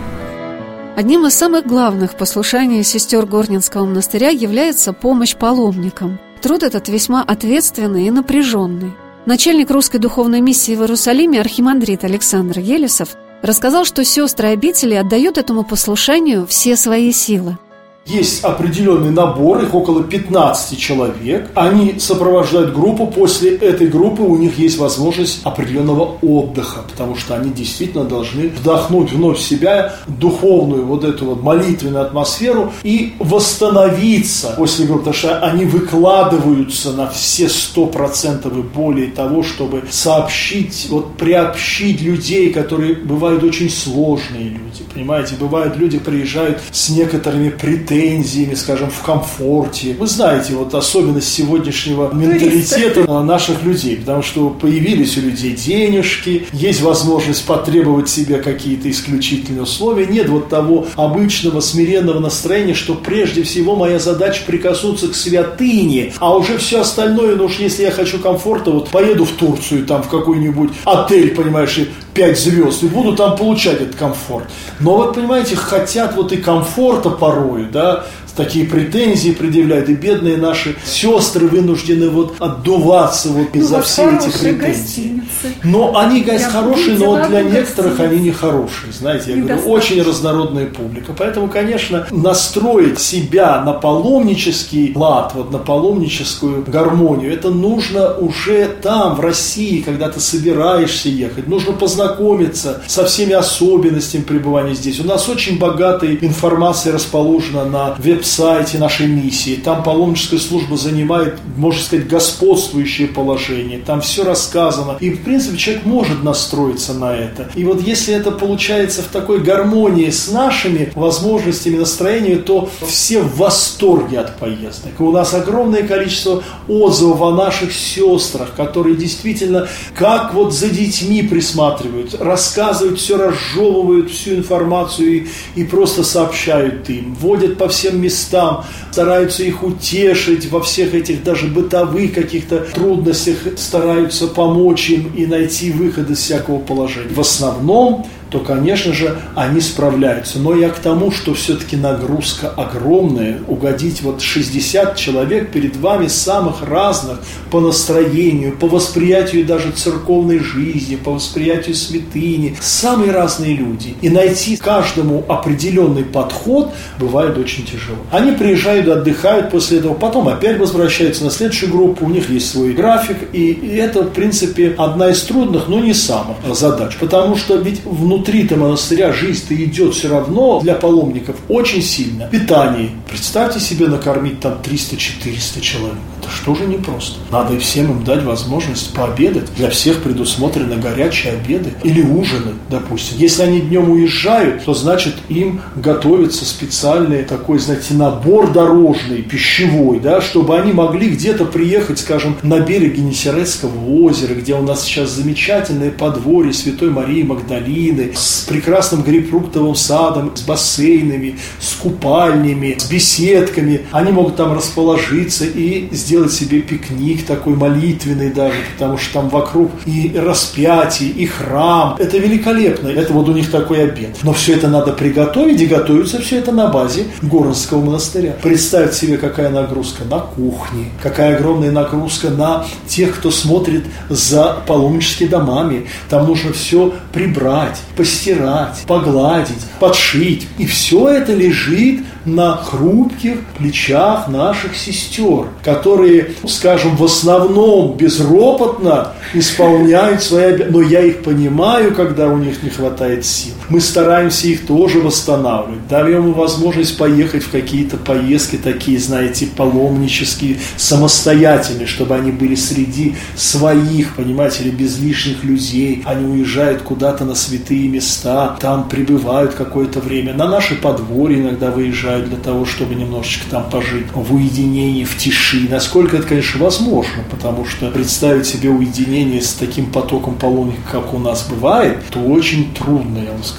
Одним 0.96 1.26
из 1.26 1.34
самых 1.34 1.68
главных 1.68 2.16
послушаний 2.16 2.82
сестер 2.82 3.26
Горнинского 3.26 3.86
монастыря 3.86 4.30
является 4.30 4.94
помощь 4.94 5.36
паломникам. 5.36 6.20
Труд 6.42 6.64
этот 6.64 6.88
весьма 6.88 7.22
ответственный 7.22 8.08
и 8.08 8.12
напряженный. 8.12 8.94
Начальник 9.26 9.72
русской 9.72 9.98
духовной 9.98 10.40
миссии 10.40 10.74
в 10.74 10.82
Иерусалиме 10.82 11.42
архимандрит 11.42 12.06
Александр 12.06 12.60
Елесов 12.60 13.18
рассказал, 13.42 13.84
что 13.84 14.06
сестры 14.06 14.50
обители 14.50 14.94
отдают 14.94 15.38
этому 15.38 15.66
послушанию 15.66 16.48
все 16.48 16.78
свои 16.78 17.12
силы. 17.12 17.58
Есть 18.06 18.44
определенный 18.44 19.10
набор, 19.10 19.64
их 19.64 19.74
около 19.74 20.04
15 20.04 20.78
человек. 20.78 21.50
Они 21.56 21.96
сопровождают 21.98 22.72
группу. 22.72 23.08
После 23.08 23.56
этой 23.56 23.88
группы 23.88 24.22
у 24.22 24.38
них 24.38 24.60
есть 24.60 24.78
возможность 24.78 25.40
определенного 25.44 26.20
отдыха, 26.22 26.82
потому 26.88 27.16
что 27.16 27.36
они 27.36 27.50
действительно 27.50 28.04
должны 28.04 28.50
вдохнуть 28.50 29.12
вновь 29.12 29.40
в 29.40 29.42
себя 29.42 29.96
духовную 30.06 30.86
вот 30.86 31.04
эту 31.04 31.26
вот 31.26 31.42
молитвенную 31.42 32.06
атмосферу 32.06 32.72
и 32.84 33.16
восстановиться 33.18 34.54
после 34.56 34.86
группы, 34.86 35.06
потому 35.06 35.16
что 35.16 35.40
они 35.40 35.66
выкладываются 35.66 36.92
на 36.92 37.10
все 37.10 37.50
сто 37.50 37.88
процентов 37.88 38.56
и 38.56 38.62
более 38.62 39.08
того, 39.08 39.42
чтобы 39.42 39.82
сообщить, 39.90 40.90
вот 40.92 41.18
приобщить 41.18 42.02
людей, 42.02 42.54
которые 42.54 42.94
бывают 42.94 43.44
очень 43.44 43.72
сложные 43.72 44.50
люди, 44.50 44.84
понимаете, 44.94 45.34
бывают 45.40 45.76
люди 45.76 45.98
приезжают 45.98 46.62
с 46.72 46.90
некоторыми 46.90 47.50
претензиями, 47.50 47.95
претензиями, 47.96 48.56
скажем, 48.56 48.90
в 48.90 49.02
комфорте. 49.04 49.96
Вы 49.98 50.08
знаете, 50.08 50.54
вот 50.54 50.74
особенность 50.74 51.32
сегодняшнего 51.32 52.14
менталитета 52.14 53.06
наших 53.22 53.64
людей, 53.64 53.98
потому 53.98 54.22
что 54.22 54.50
появились 54.50 55.18
у 55.18 55.22
людей 55.22 55.54
денежки, 55.54 56.46
есть 56.52 56.82
возможность 56.82 57.46
потребовать 57.46 58.10
себе 58.10 58.38
какие-то 58.38 58.90
исключительные 58.90 59.64
условия, 59.64 60.06
нет 60.08 60.30
вот 60.30 60.50
того 60.50 60.88
обычного 60.96 61.60
смиренного 61.62 62.20
настроения, 62.20 62.74
что 62.74 62.96
прежде 62.96 63.44
всего 63.44 63.76
моя 63.76 64.00
задача 64.00 64.44
прикоснуться 64.46 65.08
к 65.08 65.16
святыне, 65.16 66.14
а 66.20 66.36
уже 66.36 66.58
все 66.58 66.82
остальное, 66.82 67.36
ну 67.36 67.46
уж 67.46 67.60
если 67.60 67.84
я 67.84 67.92
хочу 67.92 68.20
комфорта, 68.20 68.72
вот 68.72 68.90
поеду 68.90 69.26
в 69.26 69.32
Турцию, 69.32 69.86
там 69.86 70.04
в 70.04 70.10
какой-нибудь 70.10 70.72
отель, 70.84 71.34
понимаешь, 71.34 71.78
и 71.78 71.88
5 72.16 72.40
звезд, 72.40 72.84
и 72.84 72.88
буду 72.88 73.16
там 73.16 73.36
получать 73.36 73.82
этот 73.82 73.96
комфорт. 73.96 74.46
Но 74.80 74.96
вот, 74.96 75.16
понимаете, 75.16 75.56
хотят 75.56 76.16
вот 76.16 76.32
и 76.32 76.38
комфорта 76.38 77.10
порою, 77.10 77.70
да, 77.70 78.06
такие 78.36 78.66
претензии 78.66 79.32
предъявляют, 79.32 79.90
и 79.90 79.94
бедные 79.94 80.38
наши 80.38 80.76
сестры 80.86 81.48
вынуждены 81.48 82.10
вот 82.10 82.36
отдуваться 82.40 83.30
вот 83.30 83.54
ну, 83.54 83.62
из-за 83.62 83.78
вот 83.78 83.86
все 83.86 84.10
эти 84.10 84.38
претензии. 84.38 85.22
Но 85.64 85.98
они, 85.98 86.22
гайс, 86.22 86.44
хорошие, 86.44 86.98
но 86.98 87.06
вот 87.06 87.28
для 87.28 87.44
некоторых 87.44 88.00
они 88.00 88.20
не 88.20 88.32
хорошие, 88.32 88.92
знаете, 88.92 89.32
я 89.32 89.38
говорю, 89.38 89.70
очень 89.70 90.02
разнородная 90.02 90.68
публика. 90.68 91.14
Поэтому, 91.18 91.48
конечно, 91.48 92.08
настроить 92.12 93.00
себя 93.00 93.62
на 93.62 93.74
паломнический 93.74 94.94
лад, 94.96 95.34
вот 95.36 95.52
на 95.52 95.60
паломническую 95.60 96.64
гармонию, 96.66 97.34
это 97.34 97.50
нужно 97.50 98.16
уже 98.16 98.68
там, 98.82 99.16
в 99.16 99.20
России, 99.20 99.82
когда 99.82 100.10
ты 100.10 100.20
собираешься 100.20 101.10
ехать, 101.10 101.48
нужно 101.48 101.74
познакомиться 101.74 102.82
со 102.88 103.06
всеми 103.06 103.34
особенностями 103.34 104.24
пребывания 104.24 104.74
здесь. 104.74 105.00
У 105.00 105.04
нас 105.04 105.30
очень 105.30 105.58
богатая 105.58 106.18
информация 106.22 106.94
расположена 106.94 107.66
на 107.66 107.96
веб 107.98 108.25
веб-сайте 108.26 108.80
нашей 108.80 109.08
миссии. 109.08 109.56
Там 109.56 109.84
паломническая 109.84 110.40
служба 110.40 110.78
занимает, 110.78 111.36
можно 111.56 111.82
сказать, 111.82 112.08
господствующее 112.08 113.08
положение. 113.08 113.80
Там 113.80 114.02
все 114.02 114.24
рассказано. 114.24 114.98
И, 115.00 115.12
в 115.12 115.24
принципе, 115.24 115.58
человек 115.58 115.86
может 115.86 116.24
настроиться 116.24 116.94
на 116.94 117.16
это. 117.16 117.50
И 117.56 117.64
вот 117.64 117.82
если 117.82 118.14
это 118.14 118.32
получается 118.32 119.04
в 119.04 119.08
такой 119.08 119.42
гармонии 119.42 120.10
с 120.10 120.32
нашими 120.32 120.92
возможностями 120.96 121.78
настроения, 121.78 122.38
то 122.38 122.70
все 122.86 123.22
в 123.22 123.38
восторге 123.38 124.20
от 124.20 124.38
поездок. 124.38 124.94
И 125.00 125.04
у 125.04 125.12
нас 125.12 125.34
огромное 125.34 125.84
количество 125.84 126.44
отзывов 126.68 127.22
о 127.22 127.32
наших 127.32 127.74
сестрах, 127.74 128.54
которые 128.56 128.96
действительно 128.96 129.68
как 129.94 130.34
вот 130.34 130.54
за 130.54 130.70
детьми 130.70 131.22
присматривают, 131.22 132.16
рассказывают, 132.20 133.00
все 133.00 133.18
разжевывают, 133.18 134.10
всю 134.10 134.36
информацию 134.36 135.08
и, 135.08 135.28
и 135.56 135.64
просто 135.64 136.04
сообщают 136.04 136.90
им, 136.90 137.16
водят 137.16 137.58
по 137.58 137.68
всем 137.68 138.02
местам 138.02 138.15
местам, 138.16 138.64
стараются 138.92 139.44
их 139.44 139.64
утешить 139.64 140.50
во 140.50 140.62
всех 140.62 140.94
этих 140.94 141.24
даже 141.24 141.48
бытовых 141.48 142.14
каких-то 142.14 142.60
трудностях, 142.60 143.38
стараются 143.58 144.28
помочь 144.28 144.90
им 144.90 145.12
и 145.16 145.26
найти 145.26 145.72
выход 145.72 146.10
из 146.10 146.20
всякого 146.20 146.60
положения. 146.60 147.14
В 147.14 147.20
основном 147.20 148.06
то, 148.36 148.42
конечно 148.42 148.94
же, 148.94 149.18
они 149.34 149.62
справляются. 149.62 150.40
Но 150.40 150.54
я 150.56 150.68
к 150.68 150.80
тому, 150.80 151.10
что 151.10 151.34
все-таки 151.34 151.78
нагрузка 151.78 152.50
огромная. 152.50 153.40
Угодить 153.48 154.02
вот 154.02 154.22
60 154.22 154.98
человек 154.98 155.52
перед 155.52 155.78
вами 155.78 156.08
самых 156.08 156.62
разных 156.62 157.20
по 157.50 157.62
настроению, 157.62 158.58
по 158.58 158.68
восприятию 158.68 159.46
даже 159.46 159.72
церковной 159.72 160.40
жизни, 160.40 160.98
по 160.98 161.12
восприятию 161.12 161.76
святыни. 161.76 162.58
Самые 162.60 163.12
разные 163.12 163.56
люди. 163.56 163.96
И 164.02 164.10
найти 164.10 164.58
каждому 164.58 165.24
определенный 165.30 166.04
подход 166.04 166.74
бывает 167.00 167.38
очень 167.38 167.66
тяжело. 167.66 168.00
Они 168.12 168.34
приезжают, 168.34 168.90
отдыхают 168.90 169.50
после 169.50 169.78
этого, 169.78 169.94
потом 169.94 170.28
опять 170.28 170.60
возвращаются 170.60 171.24
на 171.24 171.32
следующую 171.32 171.72
группу, 171.72 172.06
у 172.06 172.10
них 172.10 172.30
есть 172.30 172.52
свой 172.52 172.74
график. 172.74 173.18
И 173.32 173.78
это, 173.78 174.04
в 174.04 174.12
принципе, 174.12 174.76
одна 174.78 175.12
из 175.12 175.22
трудных, 175.22 175.70
но 175.70 175.80
не 175.80 175.94
самых 175.94 176.36
задач. 176.54 176.98
Потому 177.00 177.38
что 177.38 177.56
ведь 177.56 177.86
внутри 177.86 178.25
внутри-то 178.26 178.56
монастыря 178.56 179.14
жизнь-то 179.14 179.54
идет 179.56 179.94
все 179.94 180.10
равно 180.10 180.60
для 180.60 180.74
паломников 180.74 181.36
очень 181.48 181.84
сильно. 181.84 182.28
Питание. 182.28 182.90
Представьте 183.08 183.60
себе 183.60 183.88
накормить 183.88 184.40
там 184.40 184.54
300-400 184.64 185.62
человек. 185.62 185.98
Это 186.26 186.34
что 186.34 186.56
же 186.56 186.66
непросто. 186.66 187.20
Надо 187.32 187.54
и 187.54 187.60
всем 187.60 187.92
им 187.92 188.04
дать 188.04 188.24
возможность 188.24 188.94
пообедать. 188.94 189.54
Для 189.58 189.70
всех 189.70 190.02
предусмотрены 190.02 190.76
горячие 190.78 191.34
обеды 191.34 191.74
или 191.84 192.02
ужины, 192.02 192.54
допустим. 192.70 193.18
Если 193.20 193.44
они 193.44 193.62
днем 193.62 193.92
уезжают, 193.92 194.66
то 194.66 194.74
значит 194.74 195.16
им 195.30 195.62
готовится 195.76 196.46
специальный 196.46 197.24
такой, 197.24 197.60
знаете, 197.60 197.94
набор 197.94 198.52
дорожный, 198.52 199.22
пищевой, 199.22 200.00
да, 200.00 200.20
чтобы 200.20 200.58
они 200.58 200.74
могли 200.74 201.10
где-то 201.10 201.46
приехать, 201.46 202.00
скажем, 202.00 202.38
на 202.42 202.60
берег 202.60 202.96
Генесеретского 202.96 203.88
озера, 204.02 204.34
где 204.34 204.56
у 204.56 204.64
нас 204.64 204.84
сейчас 204.84 205.12
замечательное 205.12 205.92
подворье 205.92 206.54
Святой 206.54 206.90
Марии 206.90 207.22
Магдалины, 207.22 208.14
с 208.16 208.46
прекрасным 208.50 209.04
грейпфруктовым 209.04 209.76
садом, 209.76 210.36
с 210.36 210.42
бассейнами, 210.42 211.38
с 211.60 211.76
купальнями, 211.76 212.76
с 212.80 212.90
беседками. 212.90 213.82
Они 213.92 214.12
могут 214.12 214.38
там 214.38 214.54
расположиться 214.54 215.46
и 215.46 215.88
сделать 215.92 216.15
себе 216.30 216.62
пикник 216.62 217.26
такой 217.26 217.56
молитвенный 217.56 218.32
даже, 218.32 218.56
потому 218.74 218.98
что 218.98 219.14
там 219.14 219.30
вокруг 219.30 219.72
и 219.86 220.14
распятие, 220.16 221.10
и 221.10 221.26
храм. 221.26 221.96
Это 222.00 222.18
великолепно. 222.18 222.88
Это 222.88 223.14
вот 223.14 223.30
у 223.30 223.34
них 223.34 223.52
такой 223.52 223.84
обед. 223.84 224.18
Но 224.24 224.34
все 224.34 224.54
это 224.54 224.68
надо 224.68 224.94
приготовить, 224.94 225.62
и 225.62 225.66
готовится 225.66 226.22
все 226.22 226.40
это 226.40 226.52
на 226.52 226.68
базе 226.68 227.06
Горонского 227.22 227.84
монастыря. 227.84 228.36
Представить 228.42 228.94
себе, 228.94 229.18
какая 229.18 229.50
нагрузка 229.50 230.04
на 230.06 230.20
кухне, 230.20 230.86
какая 231.02 231.38
огромная 231.38 231.72
нагрузка 231.72 232.30
на 232.30 232.66
тех, 232.88 233.16
кто 233.16 233.32
смотрит 233.32 233.86
за 234.10 234.58
паломническими 234.68 235.28
домами. 235.28 235.88
Там 236.10 236.28
нужно 236.28 236.54
все 236.54 236.94
прибрать, 237.14 237.80
постирать, 237.96 238.84
погладить, 238.88 239.64
подшить. 239.80 240.48
И 240.58 240.66
все 240.66 241.10
это 241.10 241.34
лежит 241.34 242.02
на 242.26 242.58
хрупких 242.58 243.40
плечах 243.58 244.28
наших 244.28 244.76
сестер, 244.76 245.48
которые, 245.64 246.32
скажем, 246.48 246.96
в 246.96 247.04
основном 247.04 247.98
безропотно 247.98 249.14
исполняют 249.34 250.24
свои 250.24 250.46
обязанности. 250.46 250.72
Но 250.72 250.82
я 250.82 251.02
их 251.02 251.24
понимаю, 251.24 251.94
когда 251.96 252.28
у 252.28 252.38
них 252.38 252.64
не 252.64 252.70
хватает 252.70 253.26
сил. 253.26 253.55
Мы 253.70 253.82
стараемся 253.82 254.48
их 254.48 254.66
тоже 254.68 255.00
восстанавливать. 255.00 255.88
Даем 255.88 256.28
им 256.28 256.34
возможность 256.34 256.98
поехать 256.98 257.44
в 257.44 257.50
какие-то 257.50 257.98
поездки 257.98 258.58
такие, 258.58 259.00
знаете, 259.00 259.48
паломнические, 259.48 260.58
самостоятельные, 260.78 261.88
чтобы 261.88 262.16
они 262.16 262.32
были 262.32 262.56
среди 262.56 263.16
своих, 263.36 264.16
понимаете, 264.16 264.64
или 264.64 264.70
без 264.72 265.00
лишних 265.00 265.44
людей. 265.44 266.04
Они 266.06 266.26
уезжают 266.26 266.84
куда-то 266.84 267.26
на 267.26 267.34
святые 267.34 267.88
места, 267.88 268.56
там 268.60 268.88
пребывают 268.88 269.54
какое-то 269.54 270.00
время. 270.00 270.34
На 270.34 270.48
наши 270.48 270.76
подворья 270.76 271.42
иногда 271.42 271.72
выезжают 271.72 272.30
для 272.30 272.38
того, 272.38 272.66
чтобы 272.66 272.96
немножечко 272.96 273.46
там 273.50 273.70
пожить 273.70 274.06
в 274.14 274.36
уединении, 274.36 275.06
в 275.06 275.18
тиши. 275.18 275.68
Насколько 275.70 276.18
это, 276.18 276.28
конечно, 276.28 276.64
возможно, 276.64 277.24
потому 277.32 277.66
что 277.66 277.90
представить 277.90 278.46
себе 278.46 278.70
уединение 278.70 279.42
с 279.42 279.54
таким 279.54 279.88
потоком 279.88 280.36
паломников, 280.36 280.84
как 280.92 281.14
у 281.14 281.20
нас 281.20 281.48
бывает, 281.50 281.98
то 282.12 282.20
очень 282.20 282.74
трудно, 282.74 283.20
я 283.20 283.32
вам 283.32 283.44
скажу. 283.44 283.55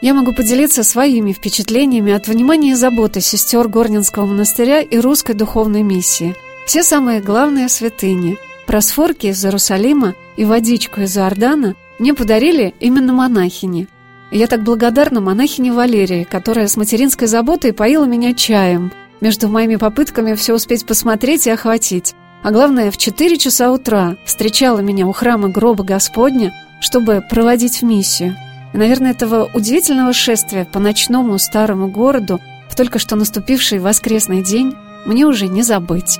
Я 0.00 0.14
могу 0.14 0.32
поделиться 0.32 0.84
своими 0.84 1.32
впечатлениями 1.32 2.12
от 2.12 2.28
внимания 2.28 2.70
и 2.70 2.74
заботы 2.74 3.20
сестер 3.20 3.68
Горнинского 3.68 4.26
монастыря 4.26 4.80
и 4.80 4.98
русской 4.98 5.34
духовной 5.34 5.82
миссии. 5.82 6.36
Все 6.66 6.82
самые 6.82 7.20
главные 7.20 7.68
святыни– 7.68 8.36
просфорки 8.66 9.26
из 9.26 9.44
Иерусалима 9.44 10.14
и 10.36 10.44
водичку 10.44 11.00
из 11.00 11.16
Иордана 11.16 11.74
мне 11.98 12.14
подарили 12.14 12.74
именно 12.78 13.12
монахини. 13.12 13.88
Я 14.30 14.46
так 14.46 14.62
благодарна 14.62 15.20
монахине 15.20 15.72
Валерии, 15.72 16.24
которая 16.24 16.68
с 16.68 16.76
материнской 16.76 17.26
заботой 17.26 17.72
поила 17.72 18.04
меня 18.04 18.34
чаем 18.34 18.92
между 19.20 19.48
моими 19.48 19.76
попытками 19.76 20.34
все 20.34 20.54
успеть 20.54 20.86
посмотреть 20.86 21.46
и 21.46 21.50
охватить. 21.50 22.14
А 22.42 22.52
главное, 22.52 22.90
в 22.90 22.96
4 22.96 23.36
часа 23.36 23.72
утра 23.72 24.16
встречала 24.24 24.78
меня 24.78 25.06
у 25.06 25.12
храма 25.12 25.48
гроба 25.48 25.82
Господня, 25.82 26.54
чтобы 26.80 27.22
проводить 27.28 27.80
в 27.80 27.84
миссию. 27.84 28.36
И, 28.72 28.76
наверное, 28.76 29.12
этого 29.12 29.50
удивительного 29.54 30.12
шествия 30.12 30.64
по 30.64 30.78
ночному 30.78 31.38
старому 31.38 31.88
городу 31.88 32.40
в 32.68 32.76
только 32.76 32.98
что 32.98 33.16
наступивший 33.16 33.78
воскресный 33.78 34.42
день 34.42 34.74
мне 35.06 35.24
уже 35.24 35.48
не 35.48 35.62
забыть. 35.62 36.18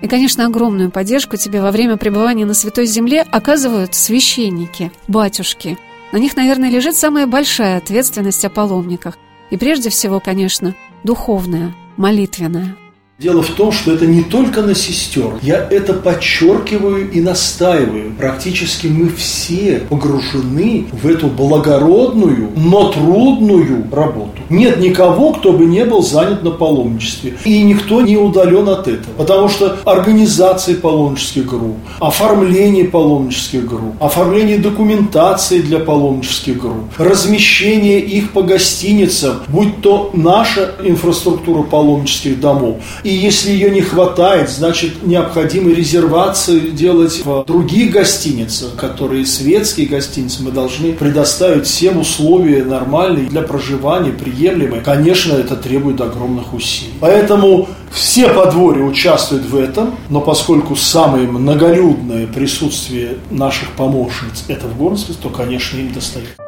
И, 0.00 0.08
конечно, 0.08 0.46
огромную 0.46 0.90
поддержку 0.90 1.36
тебе 1.36 1.62
во 1.62 1.70
время 1.70 1.96
пребывания 1.96 2.44
на 2.44 2.54
Святой 2.54 2.86
Земле 2.86 3.22
оказывают 3.30 3.94
священники, 3.94 4.90
батюшки. 5.06 5.78
На 6.12 6.16
них, 6.18 6.36
наверное, 6.36 6.70
лежит 6.70 6.96
самая 6.96 7.26
большая 7.26 7.78
ответственность 7.78 8.44
о 8.44 8.50
паломниках. 8.50 9.16
И 9.50 9.56
прежде 9.56 9.90
всего, 9.90 10.18
конечно, 10.18 10.74
духовная, 11.04 11.74
молитвенная. 11.96 12.76
Дело 13.22 13.40
в 13.40 13.50
том, 13.50 13.70
что 13.70 13.92
это 13.92 14.04
не 14.04 14.24
только 14.24 14.62
на 14.62 14.74
сестер. 14.74 15.34
Я 15.42 15.68
это 15.70 15.92
подчеркиваю 15.92 17.08
и 17.08 17.20
настаиваю. 17.20 18.12
Практически 18.18 18.88
мы 18.88 19.10
все 19.10 19.82
погружены 19.88 20.86
в 20.90 21.06
эту 21.06 21.28
благородную, 21.28 22.50
но 22.56 22.90
трудную 22.90 23.84
работу. 23.92 24.32
Нет 24.48 24.80
никого, 24.80 25.34
кто 25.34 25.52
бы 25.52 25.66
не 25.66 25.84
был 25.84 26.02
занят 26.02 26.42
на 26.42 26.50
паломничестве. 26.50 27.34
И 27.44 27.62
никто 27.62 28.00
не 28.00 28.16
удален 28.16 28.68
от 28.68 28.88
этого. 28.88 29.14
Потому 29.16 29.48
что 29.48 29.78
организации 29.84 30.74
паломнических 30.74 31.46
групп, 31.46 31.76
оформление 32.00 32.86
паломнических 32.86 33.64
групп, 33.68 34.02
оформление 34.02 34.58
документации 34.58 35.60
для 35.60 35.78
паломнических 35.78 36.58
групп, 36.58 36.86
размещение 36.98 38.00
их 38.00 38.32
по 38.32 38.42
гостиницам, 38.42 39.42
будь 39.46 39.80
то 39.80 40.10
наша 40.12 40.74
инфраструктура 40.82 41.62
паломнических 41.62 42.40
домов, 42.40 42.78
и 43.04 43.11
если 43.14 43.50
ее 43.50 43.70
не 43.70 43.80
хватает, 43.80 44.50
значит 44.50 45.02
необходимо 45.02 45.70
резервации 45.70 46.58
делать 46.70 47.22
в 47.24 47.44
других 47.46 47.92
гостиницах, 47.92 48.74
которые 48.76 49.26
светские 49.26 49.86
гостиницы, 49.86 50.42
мы 50.42 50.50
должны 50.52 50.92
предоставить 50.92 51.66
всем 51.66 51.98
условия 51.98 52.64
нормальные 52.64 53.26
для 53.26 53.42
проживания, 53.42 54.12
приемлемые. 54.12 54.82
Конечно, 54.82 55.34
это 55.34 55.56
требует 55.56 56.00
огромных 56.00 56.54
усилий. 56.54 56.92
Поэтому 57.00 57.68
все 57.90 58.28
подворья 58.28 58.84
участвуют 58.84 59.44
в 59.44 59.56
этом, 59.56 59.96
но 60.08 60.20
поскольку 60.20 60.76
самое 60.76 61.26
многолюдное 61.26 62.26
присутствие 62.26 63.18
наших 63.30 63.70
помощниц 63.72 64.44
это 64.48 64.66
в 64.66 64.76
Горнске, 64.78 65.12
то, 65.20 65.28
конечно, 65.28 65.78
им 65.78 65.92
достается. 65.92 66.41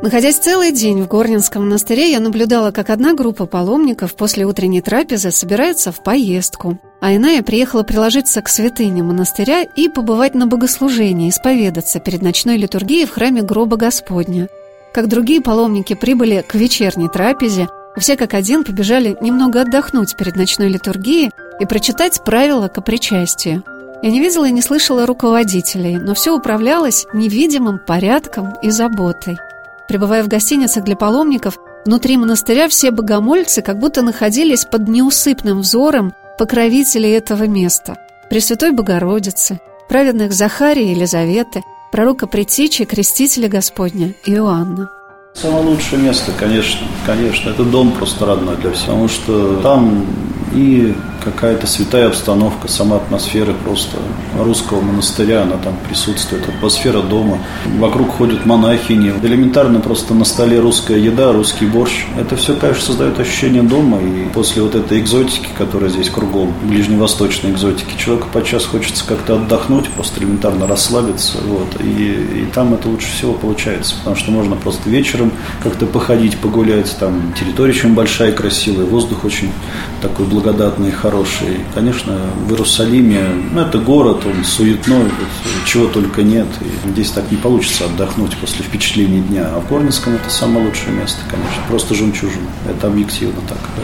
Находясь 0.00 0.38
целый 0.38 0.70
день 0.70 1.02
в 1.02 1.08
Горнинском 1.08 1.64
монастыре, 1.64 2.12
я 2.12 2.20
наблюдала, 2.20 2.70
как 2.70 2.88
одна 2.88 3.14
группа 3.14 3.46
паломников 3.46 4.14
после 4.14 4.46
утренней 4.46 4.80
трапезы 4.80 5.32
собирается 5.32 5.90
в 5.90 6.04
поездку, 6.04 6.78
а 7.00 7.16
иная 7.16 7.42
приехала 7.42 7.82
приложиться 7.82 8.40
к 8.40 8.48
святыне 8.48 9.02
монастыря 9.02 9.64
и 9.64 9.88
побывать 9.88 10.36
на 10.36 10.46
богослужении, 10.46 11.30
исповедаться 11.30 11.98
перед 11.98 12.22
ночной 12.22 12.58
литургией 12.58 13.06
в 13.06 13.10
храме 13.10 13.42
гроба 13.42 13.76
Господня. 13.76 14.48
Как 14.94 15.08
другие 15.08 15.40
паломники 15.40 15.94
прибыли 15.94 16.44
к 16.46 16.54
вечерней 16.54 17.08
трапезе, 17.08 17.68
все 17.96 18.16
как 18.16 18.34
один 18.34 18.62
побежали 18.62 19.16
немного 19.20 19.62
отдохнуть 19.62 20.16
перед 20.16 20.36
ночной 20.36 20.68
литургией 20.68 21.32
и 21.58 21.66
прочитать 21.66 22.22
правила 22.24 22.68
к 22.68 22.80
причастию. 22.82 23.64
Я 24.00 24.10
не 24.12 24.20
видела 24.20 24.44
и 24.44 24.52
не 24.52 24.62
слышала 24.62 25.06
руководителей, 25.06 25.98
но 25.98 26.14
все 26.14 26.36
управлялось 26.36 27.08
невидимым 27.12 27.80
порядком 27.84 28.54
и 28.62 28.70
заботой. 28.70 29.38
Пребывая 29.88 30.22
в 30.22 30.28
гостиницах 30.28 30.84
для 30.84 30.96
паломников, 30.96 31.58
внутри 31.86 32.18
монастыря 32.18 32.68
все 32.68 32.90
богомольцы 32.90 33.62
как 33.62 33.78
будто 33.78 34.02
находились 34.02 34.66
под 34.66 34.86
неусыпным 34.86 35.60
взором 35.60 36.12
покровителей 36.38 37.12
этого 37.12 37.44
места. 37.44 37.96
Пресвятой 38.28 38.72
Богородицы, 38.72 39.60
праведных 39.88 40.34
Захария 40.34 40.92
и 40.92 40.94
Елизаветы, 40.94 41.62
пророка 41.90 42.26
Притечи, 42.26 42.84
крестителя 42.84 43.48
Господня 43.48 44.14
Иоанна. 44.26 44.90
Самое 45.34 45.64
лучшее 45.64 46.02
место, 46.02 46.32
конечно, 46.38 46.86
конечно, 47.06 47.50
это 47.50 47.64
дом 47.64 47.92
просто 47.92 48.26
родной 48.26 48.56
для 48.56 48.72
всех, 48.72 48.86
потому 48.86 49.08
что 49.08 49.56
там 49.62 50.06
и 50.52 50.94
какая-то 51.24 51.66
святая 51.66 52.08
обстановка, 52.08 52.68
сама 52.68 52.96
атмосфера 52.96 53.52
просто 53.52 53.98
русского 54.38 54.80
монастыря, 54.80 55.42
она 55.42 55.56
там 55.56 55.76
присутствует, 55.86 56.48
атмосфера 56.48 57.02
дома. 57.02 57.38
Вокруг 57.78 58.10
ходят 58.10 58.46
монахини. 58.46 59.12
Элементарно 59.22 59.80
просто 59.80 60.14
на 60.14 60.24
столе 60.24 60.60
русская 60.60 60.98
еда, 60.98 61.32
русский 61.32 61.66
борщ. 61.66 62.04
Это 62.18 62.36
все, 62.36 62.54
конечно, 62.54 62.84
создает 62.84 63.18
ощущение 63.20 63.62
дома. 63.62 64.00
И 64.00 64.28
после 64.32 64.62
вот 64.62 64.74
этой 64.74 65.00
экзотики, 65.00 65.48
которая 65.56 65.90
здесь 65.90 66.10
кругом, 66.10 66.54
ближневосточной 66.62 67.50
экзотики, 67.50 67.98
человеку 67.98 68.28
подчас 68.32 68.64
хочется 68.64 69.04
как-то 69.06 69.36
отдохнуть, 69.36 69.88
просто 69.90 70.20
элементарно 70.20 70.66
расслабиться. 70.66 71.38
Вот. 71.44 71.80
И, 71.80 72.42
и 72.42 72.48
там 72.54 72.74
это 72.74 72.88
лучше 72.88 73.08
всего 73.12 73.34
получается, 73.34 73.94
потому 73.98 74.16
что 74.16 74.30
можно 74.30 74.56
просто 74.56 74.88
вечером 74.88 75.32
как-то 75.62 75.86
походить, 75.86 76.38
погулять. 76.38 76.96
Там 76.98 77.34
территория 77.38 77.72
очень 77.72 77.94
большая 77.94 78.32
красивая, 78.32 78.86
воздух 78.86 79.24
очень 79.24 79.50
такой 80.00 80.26
благодатный 80.38 80.88
и 80.88 80.92
хороший. 80.92 81.60
Конечно, 81.74 82.16
в 82.46 82.50
Иерусалиме, 82.50 83.28
ну, 83.52 83.60
это 83.60 83.78
город, 83.78 84.22
он 84.24 84.44
суетной, 84.44 85.04
вот, 85.04 85.66
чего 85.66 85.86
только 85.88 86.22
нет. 86.22 86.46
И 86.60 86.88
здесь 86.90 87.10
так 87.10 87.30
не 87.30 87.36
получится 87.36 87.86
отдохнуть 87.86 88.36
после 88.36 88.64
впечатлений 88.64 89.20
дня. 89.20 89.50
А 89.52 89.60
в 89.60 89.68
Горницком 89.68 90.14
это 90.14 90.30
самое 90.30 90.66
лучшее 90.66 90.92
место, 90.92 91.18
конечно. 91.28 91.62
Просто 91.68 91.94
жемчужина. 91.94 92.48
Это 92.68 92.86
объективно 92.86 93.40
так. 93.48 93.58
Да. 93.76 93.82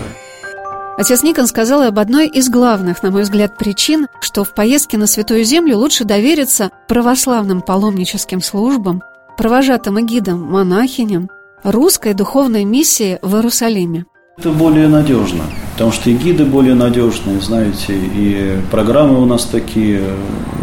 Отец 0.96 1.25
Никон 1.25 1.49
сказал 1.49 1.82
об 1.82 1.99
одной 1.99 2.28
из 2.28 2.49
главных, 2.49 3.02
на 3.02 3.10
мой 3.10 3.23
взгляд, 3.23 3.58
причин, 3.58 4.06
что 4.21 4.45
в 4.45 4.54
поездке 4.54 4.97
на 4.97 5.08
Святую 5.08 5.43
Землю 5.43 5.78
лучше 5.78 6.04
довериться 6.04 6.71
православным 6.86 7.62
паломническим 7.62 8.40
службам, 8.40 9.02
провожатым 9.36 9.99
и 9.99 10.02
гидам, 10.02 10.40
монахиням, 10.40 11.30
русской 11.64 12.14
духовной 12.14 12.62
миссии 12.64 13.19
в 13.23 13.34
Иерусалиме. 13.34 14.06
Это 14.38 14.50
более 14.50 14.86
надежно, 14.86 15.43
потому 15.75 15.91
что 15.91 16.08
и 16.08 16.15
гиды 16.15 16.45
более 16.45 16.75
надежные, 16.75 17.41
знаете, 17.41 17.95
и 17.95 18.58
программы 18.71 19.21
у 19.21 19.26
нас 19.26 19.45
такие 19.45 20.02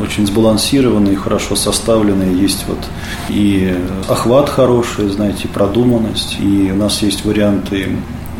очень 0.01 0.25
сбалансированные, 0.25 1.17
хорошо 1.17 1.55
составленные, 1.57 2.33
есть 2.41 2.65
вот 2.67 2.79
и 3.27 3.75
охват 4.07 4.49
хороший, 4.49 5.09
знаете, 5.09 5.49
продуманность, 5.49 6.37
и 6.39 6.71
у 6.71 6.75
нас 6.75 7.01
есть 7.01 7.25
варианты 7.25 7.89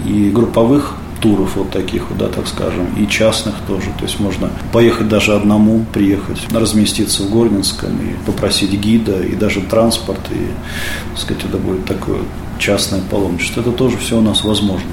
и 0.05 0.29
групповых 0.29 0.95
туров 1.19 1.57
вот 1.57 1.71
таких 1.71 2.09
вот, 2.09 2.17
да, 2.17 2.27
так 2.29 2.47
скажем, 2.47 2.87
и 2.97 3.05
частных 3.05 3.55
тоже. 3.67 3.87
То 3.99 4.05
есть 4.05 4.19
можно 4.21 4.49
поехать 4.71 5.09
даже 5.09 5.35
одному, 5.35 5.85
приехать, 5.91 6.39
разместиться 6.51 7.23
в 7.23 7.29
Горнинском 7.29 7.91
и 7.91 8.25
попросить 8.25 8.71
гида, 8.71 9.21
и 9.21 9.35
даже 9.35 9.59
транспорт, 9.61 10.21
и, 10.31 10.47
так 11.11 11.19
сказать, 11.19 11.43
это 11.43 11.57
будет 11.57 11.85
такое 11.85 12.21
частное 12.59 13.01
паломничество. 13.01 13.59
Это 13.59 13.71
тоже 13.71 13.97
все 13.97 14.17
у 14.17 14.21
нас 14.21 14.43
возможно. 14.45 14.87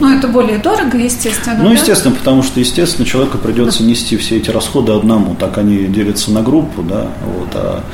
Ну, 0.00 0.16
это 0.16 0.28
более 0.28 0.58
дорого, 0.58 0.98
естественно. 0.98 1.58
Ну, 1.58 1.68
да? 1.68 1.72
естественно, 1.72 2.14
потому 2.14 2.42
что, 2.42 2.60
естественно, 2.60 3.06
человеку 3.06 3.38
придется 3.38 3.82
нести 3.82 4.16
все 4.16 4.36
эти 4.36 4.50
расходы 4.50 4.92
одному. 4.92 5.34
Так 5.34 5.58
они 5.58 5.86
делятся 5.86 6.30
на 6.32 6.42
группу, 6.42 6.82
да, 6.82 7.08
вот, 7.24 7.48
а 7.54 7.84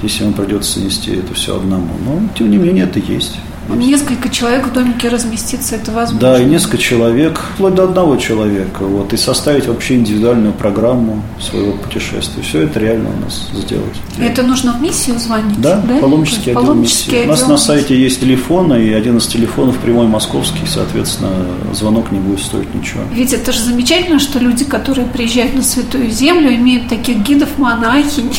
здесь 0.00 0.20
ему 0.20 0.32
придется 0.32 0.80
нести 0.80 1.12
это 1.12 1.34
все 1.34 1.56
одному. 1.56 1.90
Но, 2.04 2.20
тем 2.36 2.50
не 2.50 2.56
менее, 2.56 2.84
это 2.84 2.98
есть. 2.98 3.36
Несколько 3.68 4.28
человек 4.30 4.66
в 4.66 4.72
домике 4.72 5.08
разместиться, 5.08 5.76
это 5.76 5.92
возможно? 5.92 6.20
Да, 6.20 6.40
и 6.40 6.44
несколько 6.46 6.78
человек, 6.78 7.40
вплоть 7.54 7.74
до 7.74 7.84
одного 7.84 8.16
человека. 8.16 8.84
Вот, 8.84 9.12
и 9.12 9.16
составить 9.16 9.66
вообще 9.66 9.96
индивидуальную 9.96 10.54
программу 10.54 11.22
своего 11.40 11.72
путешествия. 11.72 12.42
Все 12.42 12.62
это 12.62 12.80
реально 12.80 13.10
у 13.10 13.24
нас 13.24 13.48
сделать. 13.54 13.94
Это 14.18 14.42
нужно 14.42 14.72
в 14.72 14.80
миссию 14.80 15.18
звонить? 15.18 15.60
Да, 15.60 15.82
да? 15.86 15.98
паломнический 15.98 16.52
отдел 16.52 16.74
миссии. 16.74 17.10
Отдел 17.10 17.24
у 17.24 17.26
нас 17.28 17.46
на 17.46 17.58
сайте 17.58 18.00
есть 18.00 18.20
телефон, 18.20 18.72
и 18.74 18.92
один 18.92 19.18
из 19.18 19.26
телефонов 19.26 19.76
прямой 19.78 20.06
московский, 20.06 20.66
соответственно, 20.66 21.30
звонок 21.72 22.10
не 22.10 22.20
будет 22.20 22.40
стоить 22.40 22.74
ничего. 22.74 23.02
Ведь 23.12 23.32
это 23.32 23.52
же 23.52 23.60
замечательно, 23.60 24.18
что 24.18 24.38
люди, 24.38 24.64
которые 24.64 25.06
приезжают 25.06 25.54
на 25.54 25.62
Святую 25.62 26.10
Землю, 26.10 26.54
имеют 26.54 26.88
таких 26.88 27.18
гидов, 27.18 27.58
монахинь. 27.58 28.32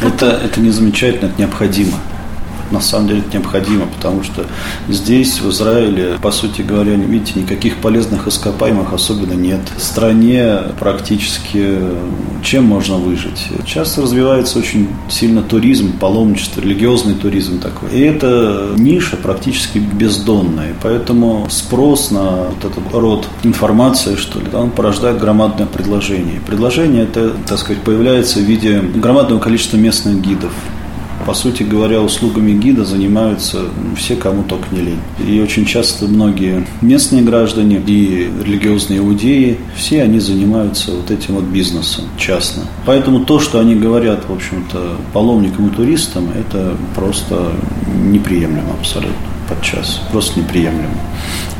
Это, 0.00 0.26
это 0.26 0.60
не 0.60 0.70
замечательно, 0.70 1.26
это 1.26 1.40
необходимо 1.40 1.94
на 2.70 2.80
самом 2.80 3.08
деле 3.08 3.20
это 3.20 3.36
необходимо, 3.36 3.86
потому 3.86 4.22
что 4.22 4.46
здесь, 4.88 5.40
в 5.40 5.50
Израиле, 5.50 6.16
по 6.20 6.30
сути 6.30 6.62
говоря, 6.62 6.94
видите, 6.94 7.40
никаких 7.40 7.76
полезных 7.76 8.26
ископаемых 8.26 8.92
особенно 8.92 9.34
нет. 9.34 9.60
В 9.76 9.82
стране 9.82 10.58
практически 10.78 11.78
чем 12.42 12.64
можно 12.64 12.96
выжить? 12.96 13.48
Часто 13.66 14.02
развивается 14.02 14.58
очень 14.58 14.88
сильно 15.08 15.42
туризм, 15.42 15.98
паломничество, 15.98 16.60
религиозный 16.60 17.14
туризм 17.14 17.60
такой. 17.60 17.90
И 17.92 18.00
эта 18.00 18.70
ниша 18.76 19.16
практически 19.16 19.78
бездонная. 19.78 20.74
Поэтому 20.82 21.46
спрос 21.50 22.10
на 22.10 22.48
вот 22.48 22.64
этот 22.64 22.94
род 22.94 23.28
информации, 23.42 24.16
что 24.16 24.40
ли, 24.40 24.46
он 24.52 24.70
порождает 24.70 25.18
громадное 25.18 25.66
предложение. 25.66 26.40
Предложение 26.46 27.04
это, 27.04 27.32
так 27.46 27.58
сказать, 27.58 27.82
появляется 27.82 28.38
в 28.38 28.42
виде 28.42 28.80
громадного 28.80 29.40
количества 29.40 29.76
местных 29.76 30.20
гидов 30.20 30.52
по 31.28 31.34
сути 31.34 31.62
говоря, 31.62 32.00
услугами 32.00 32.52
гида 32.52 32.86
занимаются 32.86 33.64
все, 33.98 34.16
кому 34.16 34.44
только 34.44 34.64
не 34.70 34.80
лень. 34.80 35.00
И 35.18 35.42
очень 35.42 35.66
часто 35.66 36.06
многие 36.06 36.66
местные 36.80 37.20
граждане 37.20 37.82
и 37.86 38.30
религиозные 38.42 39.00
иудеи, 39.00 39.58
все 39.76 40.04
они 40.04 40.20
занимаются 40.20 40.90
вот 40.90 41.10
этим 41.10 41.34
вот 41.34 41.44
бизнесом 41.44 42.06
частно. 42.16 42.62
Поэтому 42.86 43.26
то, 43.26 43.40
что 43.40 43.60
они 43.60 43.74
говорят, 43.74 44.24
в 44.26 44.32
общем-то, 44.32 44.96
паломникам 45.12 45.68
и 45.68 45.70
туристам, 45.70 46.30
это 46.30 46.74
просто 46.94 47.52
неприемлемо 48.06 48.72
абсолютно 48.80 49.12
подчас. 49.50 50.00
Просто 50.10 50.40
неприемлемо. 50.40 50.96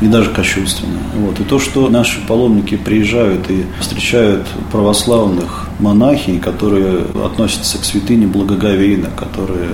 И 0.01 0.07
даже 0.07 0.31
кощунственно. 0.31 0.97
Вот. 1.17 1.39
И 1.39 1.43
то, 1.43 1.59
что 1.59 1.89
наши 1.89 2.19
паломники 2.25 2.75
приезжают 2.75 3.51
и 3.51 3.65
встречают 3.79 4.47
православных 4.71 5.68
монахинь, 5.79 6.39
которые 6.39 7.05
относятся 7.25 7.77
к 7.77 7.85
святыне 7.85 8.27
благоговейно, 8.27 9.09
которые 9.15 9.69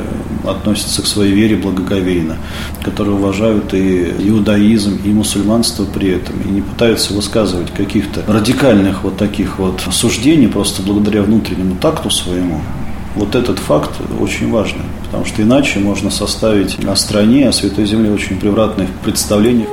относятся 0.46 1.02
к 1.02 1.08
своей 1.08 1.34
вере 1.34 1.56
благоговейно, 1.56 2.38
которые 2.84 3.16
уважают 3.16 3.74
и 3.74 4.14
иудаизм, 4.20 5.00
и 5.04 5.10
мусульманство 5.10 5.86
при 5.86 6.10
этом, 6.10 6.36
и 6.42 6.50
не 6.50 6.62
пытаются 6.62 7.14
высказывать 7.14 7.72
каких-то 7.72 8.24
радикальных 8.28 9.04
вот 9.04 9.18
таких 9.18 9.60
вот 9.60 9.82
суждений 9.92 10.48
просто 10.48 10.82
благодаря 10.84 11.24
внутреннему 11.24 11.76
такту 11.76 12.10
своему. 12.10 12.62
Вот 13.16 13.34
этот 13.34 13.60
факт 13.60 13.92
очень 14.20 14.52
важный, 14.52 14.84
потому 15.06 15.26
что 15.26 15.42
иначе 15.42 15.80
можно 15.80 16.12
составить 16.12 16.78
о 16.86 16.96
стране, 16.98 17.48
о 17.48 17.54
Святой 17.54 17.86
Земле 17.86 18.12
очень 18.12 18.38
превратное 18.38 18.88
представление. 19.04 19.68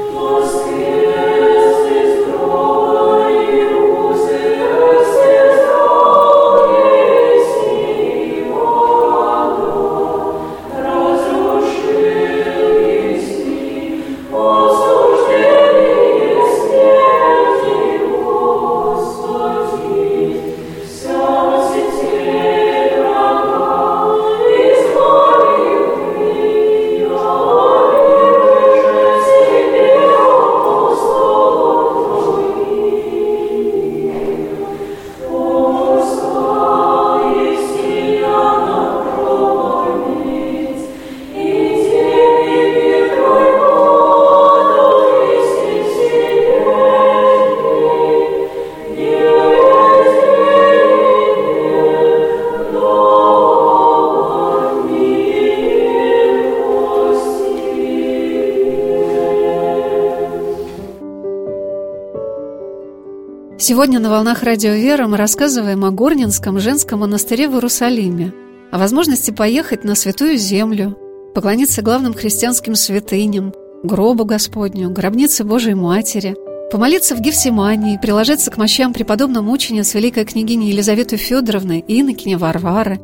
Сегодня 63.63 64.01
на 64.01 64.11
«Волнах 64.11 64.43
Радио 64.43 64.73
Вера» 64.73 65.07
мы 65.07 65.17
рассказываем 65.17 65.85
о 65.85 65.93
Горнинском 65.93 66.59
женском 66.59 66.99
монастыре 66.99 67.49
в 67.49 67.55
Иерусалиме, 67.55 68.33
о 68.73 68.79
возможности 68.79 69.31
поехать 69.31 69.85
на 69.85 69.95
Святую 69.95 70.37
Землю, 70.37 70.99
поклониться 71.33 71.81
главным 71.81 72.13
христианским 72.13 72.75
святыням, 72.75 73.55
гробу 73.85 74.25
Господню, 74.25 74.91
гробнице 74.91 75.45
Божией 75.45 75.77
Матери, 75.77 76.35
помолиться 76.73 77.15
в 77.15 77.21
Гефсимании, 77.21 78.01
приложиться 78.03 78.51
к 78.51 78.57
мощам 78.57 78.93
преподобной 78.93 79.43
мучениц 79.43 79.95
великой 79.95 80.25
княгини 80.25 80.65
Елизаветы 80.65 81.17
Федоровны 81.17 81.85
и 81.87 82.01
инокиня 82.01 82.39
Варвары. 82.39 82.99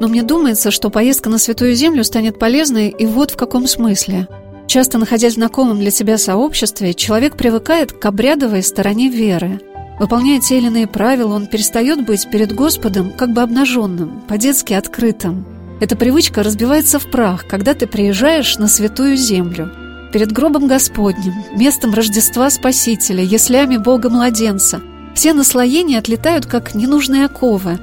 Но 0.00 0.08
мне 0.08 0.24
думается, 0.24 0.72
что 0.72 0.90
поездка 0.90 1.30
на 1.30 1.38
Святую 1.38 1.76
Землю 1.76 2.02
станет 2.02 2.40
полезной 2.40 2.88
и 2.88 3.06
вот 3.06 3.30
в 3.30 3.36
каком 3.36 3.68
смысле. 3.68 4.26
Часто 4.66 4.98
находясь 4.98 5.34
в 5.34 5.36
знакомом 5.36 5.78
для 5.78 5.92
себя 5.92 6.18
сообществе, 6.18 6.92
человек 6.92 7.36
привыкает 7.36 7.92
к 7.92 8.04
обрядовой 8.04 8.64
стороне 8.64 9.08
веры– 9.08 9.60
Выполняя 9.98 10.40
те 10.40 10.58
или 10.58 10.66
иные 10.66 10.86
правила, 10.86 11.34
он 11.34 11.46
перестает 11.46 12.04
быть 12.04 12.28
перед 12.30 12.54
Господом 12.54 13.12
как 13.12 13.32
бы 13.32 13.40
обнаженным, 13.40 14.22
по-детски 14.28 14.74
открытым. 14.74 15.46
Эта 15.80 15.96
привычка 15.96 16.42
разбивается 16.42 16.98
в 16.98 17.10
прах, 17.10 17.46
когда 17.46 17.74
ты 17.74 17.86
приезжаешь 17.86 18.58
на 18.58 18.68
святую 18.68 19.16
землю. 19.16 19.70
Перед 20.12 20.32
гробом 20.32 20.66
Господним, 20.66 21.34
местом 21.54 21.92
Рождества 21.92 22.48
Спасителя, 22.50 23.22
яслями 23.22 23.76
Бога-младенца. 23.76 24.80
Все 25.14 25.32
наслоения 25.32 25.98
отлетают, 25.98 26.46
как 26.46 26.74
ненужные 26.74 27.24
оковы. 27.24 27.78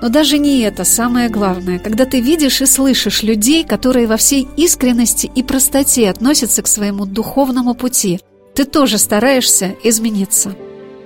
Но 0.00 0.08
даже 0.08 0.38
не 0.38 0.60
это 0.60 0.84
самое 0.84 1.28
главное, 1.28 1.78
когда 1.78 2.06
ты 2.06 2.20
видишь 2.20 2.60
и 2.60 2.66
слышишь 2.66 3.22
людей, 3.22 3.64
которые 3.64 4.06
во 4.08 4.16
всей 4.16 4.48
искренности 4.56 5.30
и 5.32 5.42
простоте 5.42 6.08
относятся 6.08 6.62
к 6.62 6.66
своему 6.66 7.06
духовному 7.06 7.74
пути. 7.74 8.20
Ты 8.54 8.64
тоже 8.64 8.98
стараешься 8.98 9.74
измениться. 9.84 10.54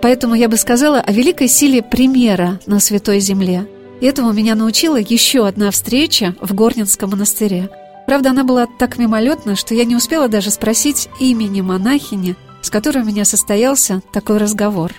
Поэтому 0.02 0.34
я 0.34 0.48
бы 0.48 0.56
сказала 0.56 1.00
о 1.00 1.12
великой 1.12 1.48
силе 1.48 1.82
примера 1.82 2.60
на 2.66 2.80
Святой 2.80 3.20
Земле. 3.20 3.66
И 4.00 4.06
этому 4.06 4.32
меня 4.32 4.54
научила 4.54 4.96
еще 4.96 5.46
одна 5.46 5.70
встреча 5.70 6.34
в 6.40 6.54
Горнинском 6.54 7.10
монастыре. 7.10 7.70
Правда, 8.06 8.30
она 8.30 8.44
была 8.44 8.66
так 8.78 8.98
мимолетна, 8.98 9.56
что 9.56 9.74
я 9.74 9.84
не 9.84 9.96
успела 9.96 10.28
даже 10.28 10.50
спросить 10.50 11.08
имени 11.18 11.60
монахини, 11.60 12.36
с 12.62 12.70
которой 12.70 13.02
у 13.02 13.06
меня 13.06 13.24
состоялся 13.24 14.02
такой 14.12 14.38
разговор. 14.38 14.92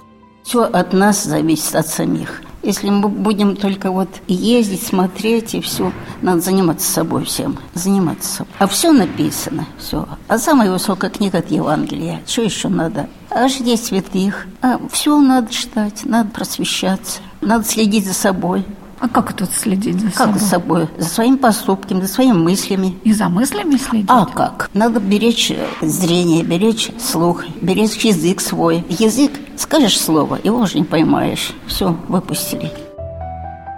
Все 0.47 0.63
от 0.63 0.93
нас 0.93 1.25
зависит, 1.25 1.75
от 1.75 1.88
самих. 1.88 2.41
Если 2.63 2.89
мы 2.89 3.10
будем 3.10 3.57
только 3.57 3.91
вот 3.91 4.07
ездить, 4.27 4.81
смотреть 4.81 5.53
и 5.53 5.60
все, 5.60 5.91
надо 6.21 6.39
заниматься 6.39 6.89
собой 6.89 7.25
всем, 7.25 7.57
заниматься 7.73 8.29
собой. 8.38 8.53
А 8.57 8.67
все 8.67 8.93
написано, 8.93 9.67
все. 9.77 10.07
А 10.29 10.38
самая 10.38 10.71
высокая 10.71 11.10
книга 11.10 11.39
от 11.39 11.51
Евангелия. 11.51 12.21
Что 12.25 12.43
еще 12.43 12.69
надо? 12.69 13.10
А 13.29 13.49
ждеть 13.49 13.83
святых. 13.83 14.47
А 14.62 14.79
все 14.89 15.19
надо 15.19 15.53
читать, 15.53 16.05
надо 16.05 16.29
просвещаться, 16.29 17.19
надо 17.41 17.65
следить 17.65 18.07
за 18.07 18.13
собой. 18.13 18.63
А 18.99 19.07
как 19.07 19.33
тут 19.33 19.49
следить 19.51 19.99
за 19.99 20.07
как 20.07 20.15
собой? 20.15 20.33
Как 20.33 20.41
за 20.41 20.47
собой? 20.47 20.88
За 20.97 21.07
своими 21.07 21.36
поступками, 21.36 22.01
за 22.01 22.07
своими 22.07 22.33
мыслями. 22.33 22.97
И 23.03 23.13
за 23.13 23.29
мыслями 23.29 23.77
следить? 23.77 24.10
А 24.10 24.25
как? 24.25 24.69
Надо 24.73 24.99
беречь 24.99 25.51
зрение, 25.81 26.43
беречь 26.43 26.91
слух, 26.99 27.43
беречь 27.62 27.97
язык 28.03 28.41
свой. 28.41 28.83
Язык, 28.89 29.31
скажешь 29.55 29.99
слово, 29.99 30.39
его 30.43 30.60
уже 30.60 30.79
не 30.79 30.86
поймаешь. 30.86 31.53
Все, 31.67 31.95
выпустили. 32.07 32.71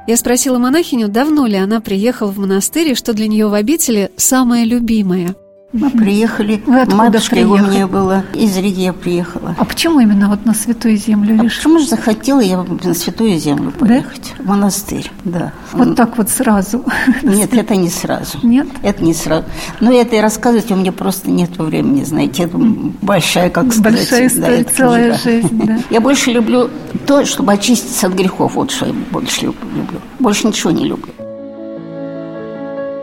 Я 0.08 0.17
спросила 0.17 0.58
монахиню, 0.58 1.08
давно 1.08 1.45
ли 1.45 1.58
она 1.58 1.82
приехала 1.82 2.32
в 2.32 2.39
монастырь 2.39 2.89
и 2.89 2.95
что 2.95 3.13
для 3.13 3.27
нее 3.27 3.47
в 3.47 3.53
обители 3.53 4.12
самое 4.15 4.65
любимое– 4.65 5.36
мы 5.71 5.91
приехали, 5.91 6.62
Вы 6.65 6.86
матушка 6.86 7.36
приехали? 7.36 7.62
у 7.62 7.71
меня 7.71 7.88
была, 7.88 8.23
из 8.34 8.58
Риги 8.58 8.82
я 8.82 8.93
приехала. 8.93 9.55
А 9.58 9.65
почему 9.65 9.99
именно 9.99 10.27
вот 10.27 10.43
на 10.43 10.55
Святую 10.55 10.97
Землю 10.97 11.38
а 11.39 11.43
Почему 11.43 11.77
же 11.77 11.86
захотела 11.86 12.39
я 12.39 12.63
на 12.63 12.93
Святую 12.95 13.38
Землю 13.38 13.71
поехать? 13.71 14.34
Да? 14.39 14.43
В 14.43 14.47
монастырь, 14.47 15.12
да. 15.25 15.53
Вот 15.73 15.95
так 15.95 16.17
вот 16.17 16.29
сразу? 16.29 16.84
Нет, 17.21 17.53
это 17.53 17.75
не 17.75 17.89
сразу. 17.89 18.39
Нет? 18.41 18.67
Это 18.82 19.03
не 19.03 19.13
сразу. 19.13 19.45
Но 19.79 19.91
это 19.91 20.15
и 20.15 20.19
рассказывать 20.19 20.71
у 20.71 20.75
меня 20.75 20.91
просто 20.91 21.29
нет 21.29 21.55
времени, 21.60 22.03
знаете. 22.03 22.43
Это 22.43 22.58
большая, 22.58 23.51
как 23.51 23.71
сказать. 23.71 23.99
Большая 23.99 24.27
история, 24.27 24.63
да, 24.63 24.71
целая 24.71 25.12
да. 25.12 25.17
жизнь, 25.19 25.65
да. 25.65 25.79
Я 25.91 26.01
больше 26.01 26.32
люблю 26.32 26.71
то, 27.05 27.25
чтобы 27.25 27.53
очиститься 27.53 28.08
от 28.08 28.13
грехов. 28.13 28.55
Вот 28.55 28.71
что 28.71 28.88
я 28.88 28.93
больше 29.12 29.45
люблю. 29.45 29.99
Больше 30.17 30.47
ничего 30.47 30.71
не 30.71 30.86
люблю. 30.86 31.13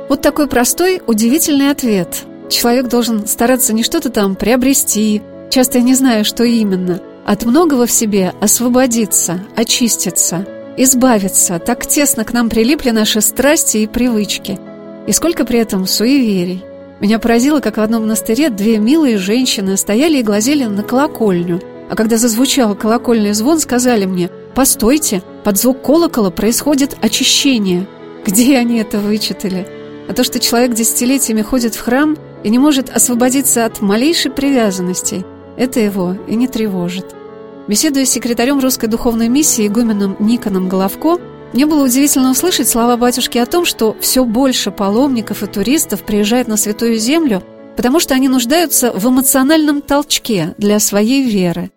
Вот 0.08 0.20
такой 0.20 0.48
простой, 0.48 1.00
удивительный 1.06 1.70
ответ– 1.70 2.24
Человек 2.48 2.88
должен 2.88 3.26
стараться 3.26 3.72
не 3.72 3.82
что-то 3.82 4.10
там 4.10 4.36
приобрести, 4.36 5.22
часто 5.50 5.78
я 5.78 5.84
не 5.84 5.94
знаю, 5.94 6.24
что 6.24 6.44
именно, 6.44 7.00
от 7.24 7.44
многого 7.44 7.86
в 7.86 7.90
себе 7.90 8.32
освободиться, 8.40 9.40
очиститься, 9.56 10.46
избавиться. 10.76 11.58
Так 11.58 11.86
тесно 11.86 12.24
к 12.24 12.32
нам 12.32 12.48
прилипли 12.48 12.90
наши 12.90 13.20
страсти 13.20 13.78
и 13.78 13.86
привычки. 13.88 14.58
И 15.08 15.12
сколько 15.12 15.44
при 15.44 15.58
этом 15.58 15.86
суеверий. 15.86 16.62
Меня 17.00 17.18
поразило, 17.18 17.60
как 17.60 17.76
в 17.76 17.80
одном 17.80 18.02
монастыре 18.02 18.48
две 18.48 18.78
милые 18.78 19.18
женщины 19.18 19.76
стояли 19.76 20.18
и 20.18 20.22
глазели 20.22 20.64
на 20.64 20.82
колокольню. 20.82 21.60
А 21.90 21.94
когда 21.94 22.16
зазвучал 22.16 22.74
колокольный 22.74 23.32
звон, 23.32 23.60
сказали 23.60 24.06
мне 24.06 24.30
«Постойте, 24.54 25.22
под 25.44 25.58
звук 25.58 25.82
колокола 25.82 26.30
происходит 26.30 26.96
очищение». 27.02 27.86
Где 28.24 28.56
они 28.56 28.78
это 28.78 28.98
вычитали? 28.98 29.68
А 30.08 30.12
то, 30.12 30.24
что 30.24 30.40
человек 30.40 30.74
десятилетиями 30.74 31.42
ходит 31.42 31.74
в 31.74 31.80
храм 31.80 32.16
и 32.44 32.50
не 32.50 32.58
может 32.58 32.90
освободиться 32.90 33.64
от 33.64 33.80
малейшей 33.80 34.30
привязанности, 34.30 35.24
это 35.56 35.80
его 35.80 36.16
и 36.26 36.34
не 36.34 36.48
тревожит. 36.48 37.14
Беседуя 37.66 38.04
с 38.04 38.10
секретарем 38.10 38.60
русской 38.60 38.86
духовной 38.86 39.28
миссии 39.28 39.66
игуменом 39.66 40.16
Никоном 40.20 40.68
Головко, 40.68 41.18
мне 41.52 41.66
было 41.66 41.84
удивительно 41.84 42.30
услышать 42.30 42.68
слова 42.68 42.96
батюшки 42.96 43.38
о 43.38 43.46
том, 43.46 43.64
что 43.64 43.96
все 44.00 44.24
больше 44.24 44.70
паломников 44.70 45.42
и 45.42 45.46
туристов 45.46 46.02
приезжает 46.02 46.48
на 46.48 46.56
Святую 46.56 46.98
Землю, 46.98 47.42
потому 47.76 47.98
что 47.98 48.14
они 48.14 48.28
нуждаются 48.28 48.92
в 48.92 49.08
эмоциональном 49.08 49.82
толчке 49.82 50.54
для 50.58 50.78
своей 50.78 51.28
веры. 51.28 51.70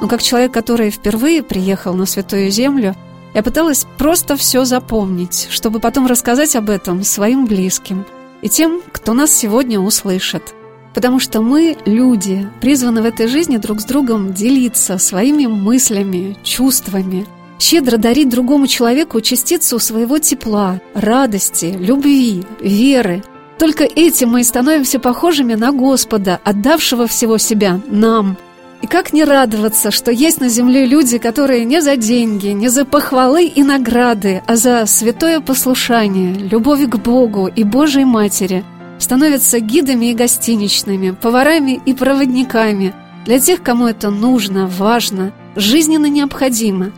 Но 0.00 0.08
как 0.08 0.22
человек, 0.22 0.52
который 0.52 0.90
впервые 0.90 1.42
приехал 1.42 1.94
на 1.94 2.06
Святую 2.06 2.50
Землю– 2.50 2.94
я 3.34 3.42
пыталась 3.42 3.86
просто 3.98 4.36
все 4.36 4.64
запомнить, 4.64 5.48
чтобы 5.50 5.80
потом 5.80 6.06
рассказать 6.06 6.56
об 6.56 6.70
этом 6.70 7.04
своим 7.04 7.46
близким 7.46 8.04
и 8.42 8.48
тем, 8.48 8.80
кто 8.92 9.12
нас 9.12 9.30
сегодня 9.30 9.78
услышит. 9.78 10.54
Потому 10.94 11.20
что 11.20 11.40
мы, 11.40 11.76
люди, 11.84 12.48
призваны 12.60 13.02
в 13.02 13.04
этой 13.04 13.28
жизни 13.28 13.58
друг 13.58 13.80
с 13.80 13.84
другом 13.84 14.34
делиться 14.34 14.98
своими 14.98 15.46
мыслями, 15.46 16.36
чувствами, 16.42 17.26
щедро 17.60 17.96
дарить 17.96 18.28
другому 18.28 18.66
человеку 18.66 19.20
частицу 19.20 19.78
своего 19.78 20.18
тепла, 20.18 20.80
радости, 20.94 21.76
любви, 21.78 22.44
веры. 22.60 23.22
Только 23.58 23.84
этим 23.84 24.30
мы 24.30 24.40
и 24.40 24.44
становимся 24.44 24.98
похожими 24.98 25.54
на 25.54 25.70
Господа, 25.70 26.40
отдавшего 26.42 27.06
всего 27.06 27.38
себя 27.38 27.80
нам. 27.86 28.36
И 28.82 28.86
как 28.86 29.12
не 29.12 29.24
радоваться, 29.24 29.90
что 29.90 30.10
есть 30.10 30.40
на 30.40 30.48
земле 30.48 30.86
люди, 30.86 31.18
которые 31.18 31.64
не 31.64 31.82
за 31.82 31.96
деньги, 31.96 32.48
не 32.48 32.68
за 32.68 32.84
похвалы 32.84 33.46
и 33.46 33.62
награды, 33.62 34.42
а 34.46 34.56
за 34.56 34.86
святое 34.86 35.40
послушание, 35.40 36.32
любовь 36.32 36.88
к 36.88 36.96
Богу 36.96 37.46
и 37.46 37.64
Божьей 37.64 38.04
Матери– 38.04 38.64
становятся 39.00 39.60
гидами 39.60 40.06
и 40.06 40.14
гостиничными, 40.14 41.10
поварами 41.10 41.80
и 41.84 41.94
проводниками 41.94 42.94
для 43.24 43.40
тех, 43.40 43.62
кому 43.62 43.86
это 43.86 44.10
нужно, 44.10 44.66
важно, 44.66 45.32
жизненно 45.56 46.06
необходимо. 46.06 46.92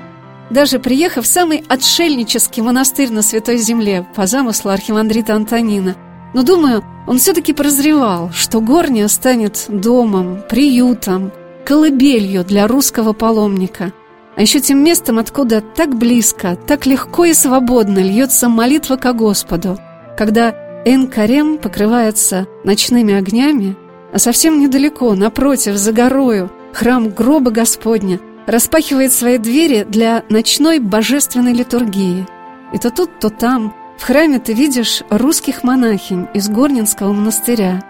Даже 0.51 0.79
приехав 0.79 1.25
в 1.25 1.29
самый 1.29 1.65
отшельнический 1.69 2.63
монастырь 2.63 3.11
на 3.11 3.23
Святой 3.23 3.57
Земле 3.57 4.07
по 4.15 4.27
замыслу 4.27 4.71
архимандрита 4.71 5.35
Антонина, 5.35 5.97
но, 6.35 6.43
думаю, 6.43 6.85
он 7.07 7.19
все-таки 7.19 7.53
прозревал, 7.53 8.31
что 8.33 8.61
Горня 8.61 9.09
станет 9.09 9.67
домом, 9.69 10.43
приютом, 10.49 11.33
колыбелью 11.65 12.45
для 12.45 12.67
русского 12.67 13.13
паломника, 13.13 13.93
а 14.37 14.43
еще 14.43 14.61
тем 14.61 14.83
местом, 14.83 15.19
откуда 15.19 15.61
так 15.61 15.97
близко, 15.97 16.57
так 16.67 16.87
легко 16.87 17.25
и 17.27 17.35
свободно 17.35 17.99
льется 17.99 18.49
молитва 18.49 18.97
ко 18.97 19.13
Господу, 19.13 19.79
когда 20.17 20.55
Эн-Карем 20.85 21.59
покрывается 21.59 22.47
ночными 22.65 23.15
огнями, 23.15 23.77
а 24.13 24.19
совсем 24.19 24.61
недалеко, 24.61 25.15
напротив, 25.15 25.77
за 25.77 25.93
горою, 25.93 26.51
храм 26.73 27.11
гроба 27.11 27.51
Господня 27.51 28.21
распахивает 28.47 29.13
свои 29.13 29.39
двери 29.39 29.87
для 29.89 30.25
ночной 30.29 30.81
божественной 30.81 31.53
литургии. 31.53 32.27
И 32.73 32.79
то 32.79 32.91
тут, 32.91 33.19
то 33.21 33.31
там 33.31 33.75
в 33.99 34.05
храме 34.05 34.39
ты 34.39 34.53
видишь 34.53 35.03
русских 35.11 35.63
монахинь 35.63 36.27
из 36.35 36.49
Горнинского 36.49 37.13
монастыря. 37.13 37.83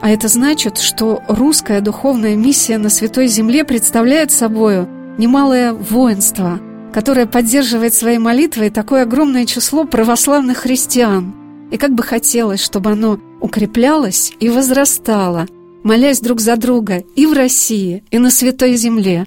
А 0.00 0.10
это 0.10 0.28
значит, 0.28 0.78
что 0.78 1.22
русская 1.28 1.80
духовная 1.80 2.36
миссия 2.36 2.78
на 2.78 2.88
Святой 2.88 3.26
Земле 3.26 3.64
представляет 3.64 4.32
собою 4.32 4.88
немалое 5.18 5.72
воинство, 5.72 6.58
которое 6.92 7.26
поддерживает 7.26 7.94
своей 7.94 8.18
молитвой 8.18 8.70
такое 8.70 9.02
огромное 9.02 9.46
число 9.46 9.84
православных 9.84 10.58
христиан– 10.58 11.34
и 11.70 11.76
как 11.76 11.92
бы 11.92 12.02
хотелось, 12.02 12.62
чтобы 12.62 12.90
оно 12.90 13.18
укреплялось 13.40 14.32
и 14.40 14.48
возрастало, 14.48 15.46
молясь 15.82 16.20
друг 16.20 16.40
за 16.40 16.56
друга 16.56 17.02
и 17.14 17.26
в 17.26 17.32
России, 17.32 18.04
и 18.10 18.18
на 18.18 18.30
Святой 18.30 18.74
Земле. 18.74 19.26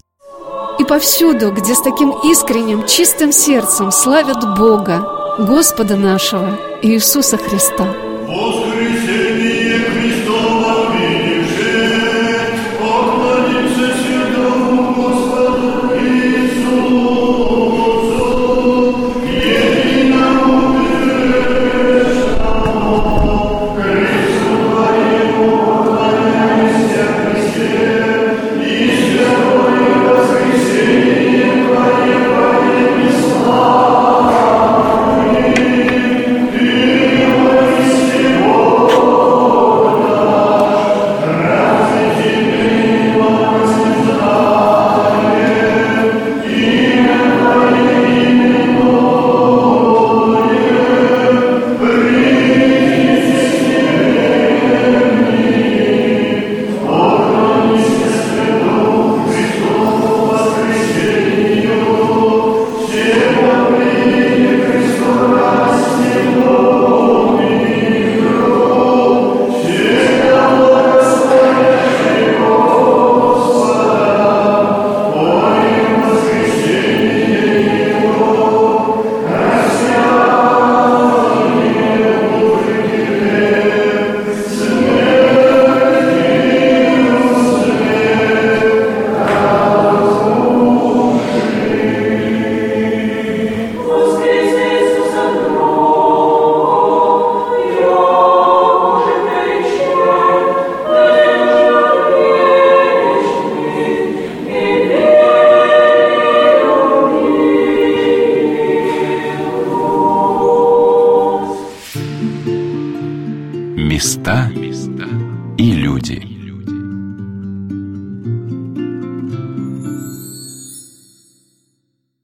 И 0.80 0.84
повсюду, 0.84 1.52
где 1.52 1.76
с 1.76 1.82
таким 1.82 2.12
искренним, 2.24 2.86
чистым 2.88 3.32
сердцем 3.32 3.92
славят 3.92 4.58
Бога, 4.58 5.38
Господа 5.40 5.96
нашего, 5.96 6.60
Иисуса 6.82 7.38
Христа. 7.38 7.86
Места 8.28 8.63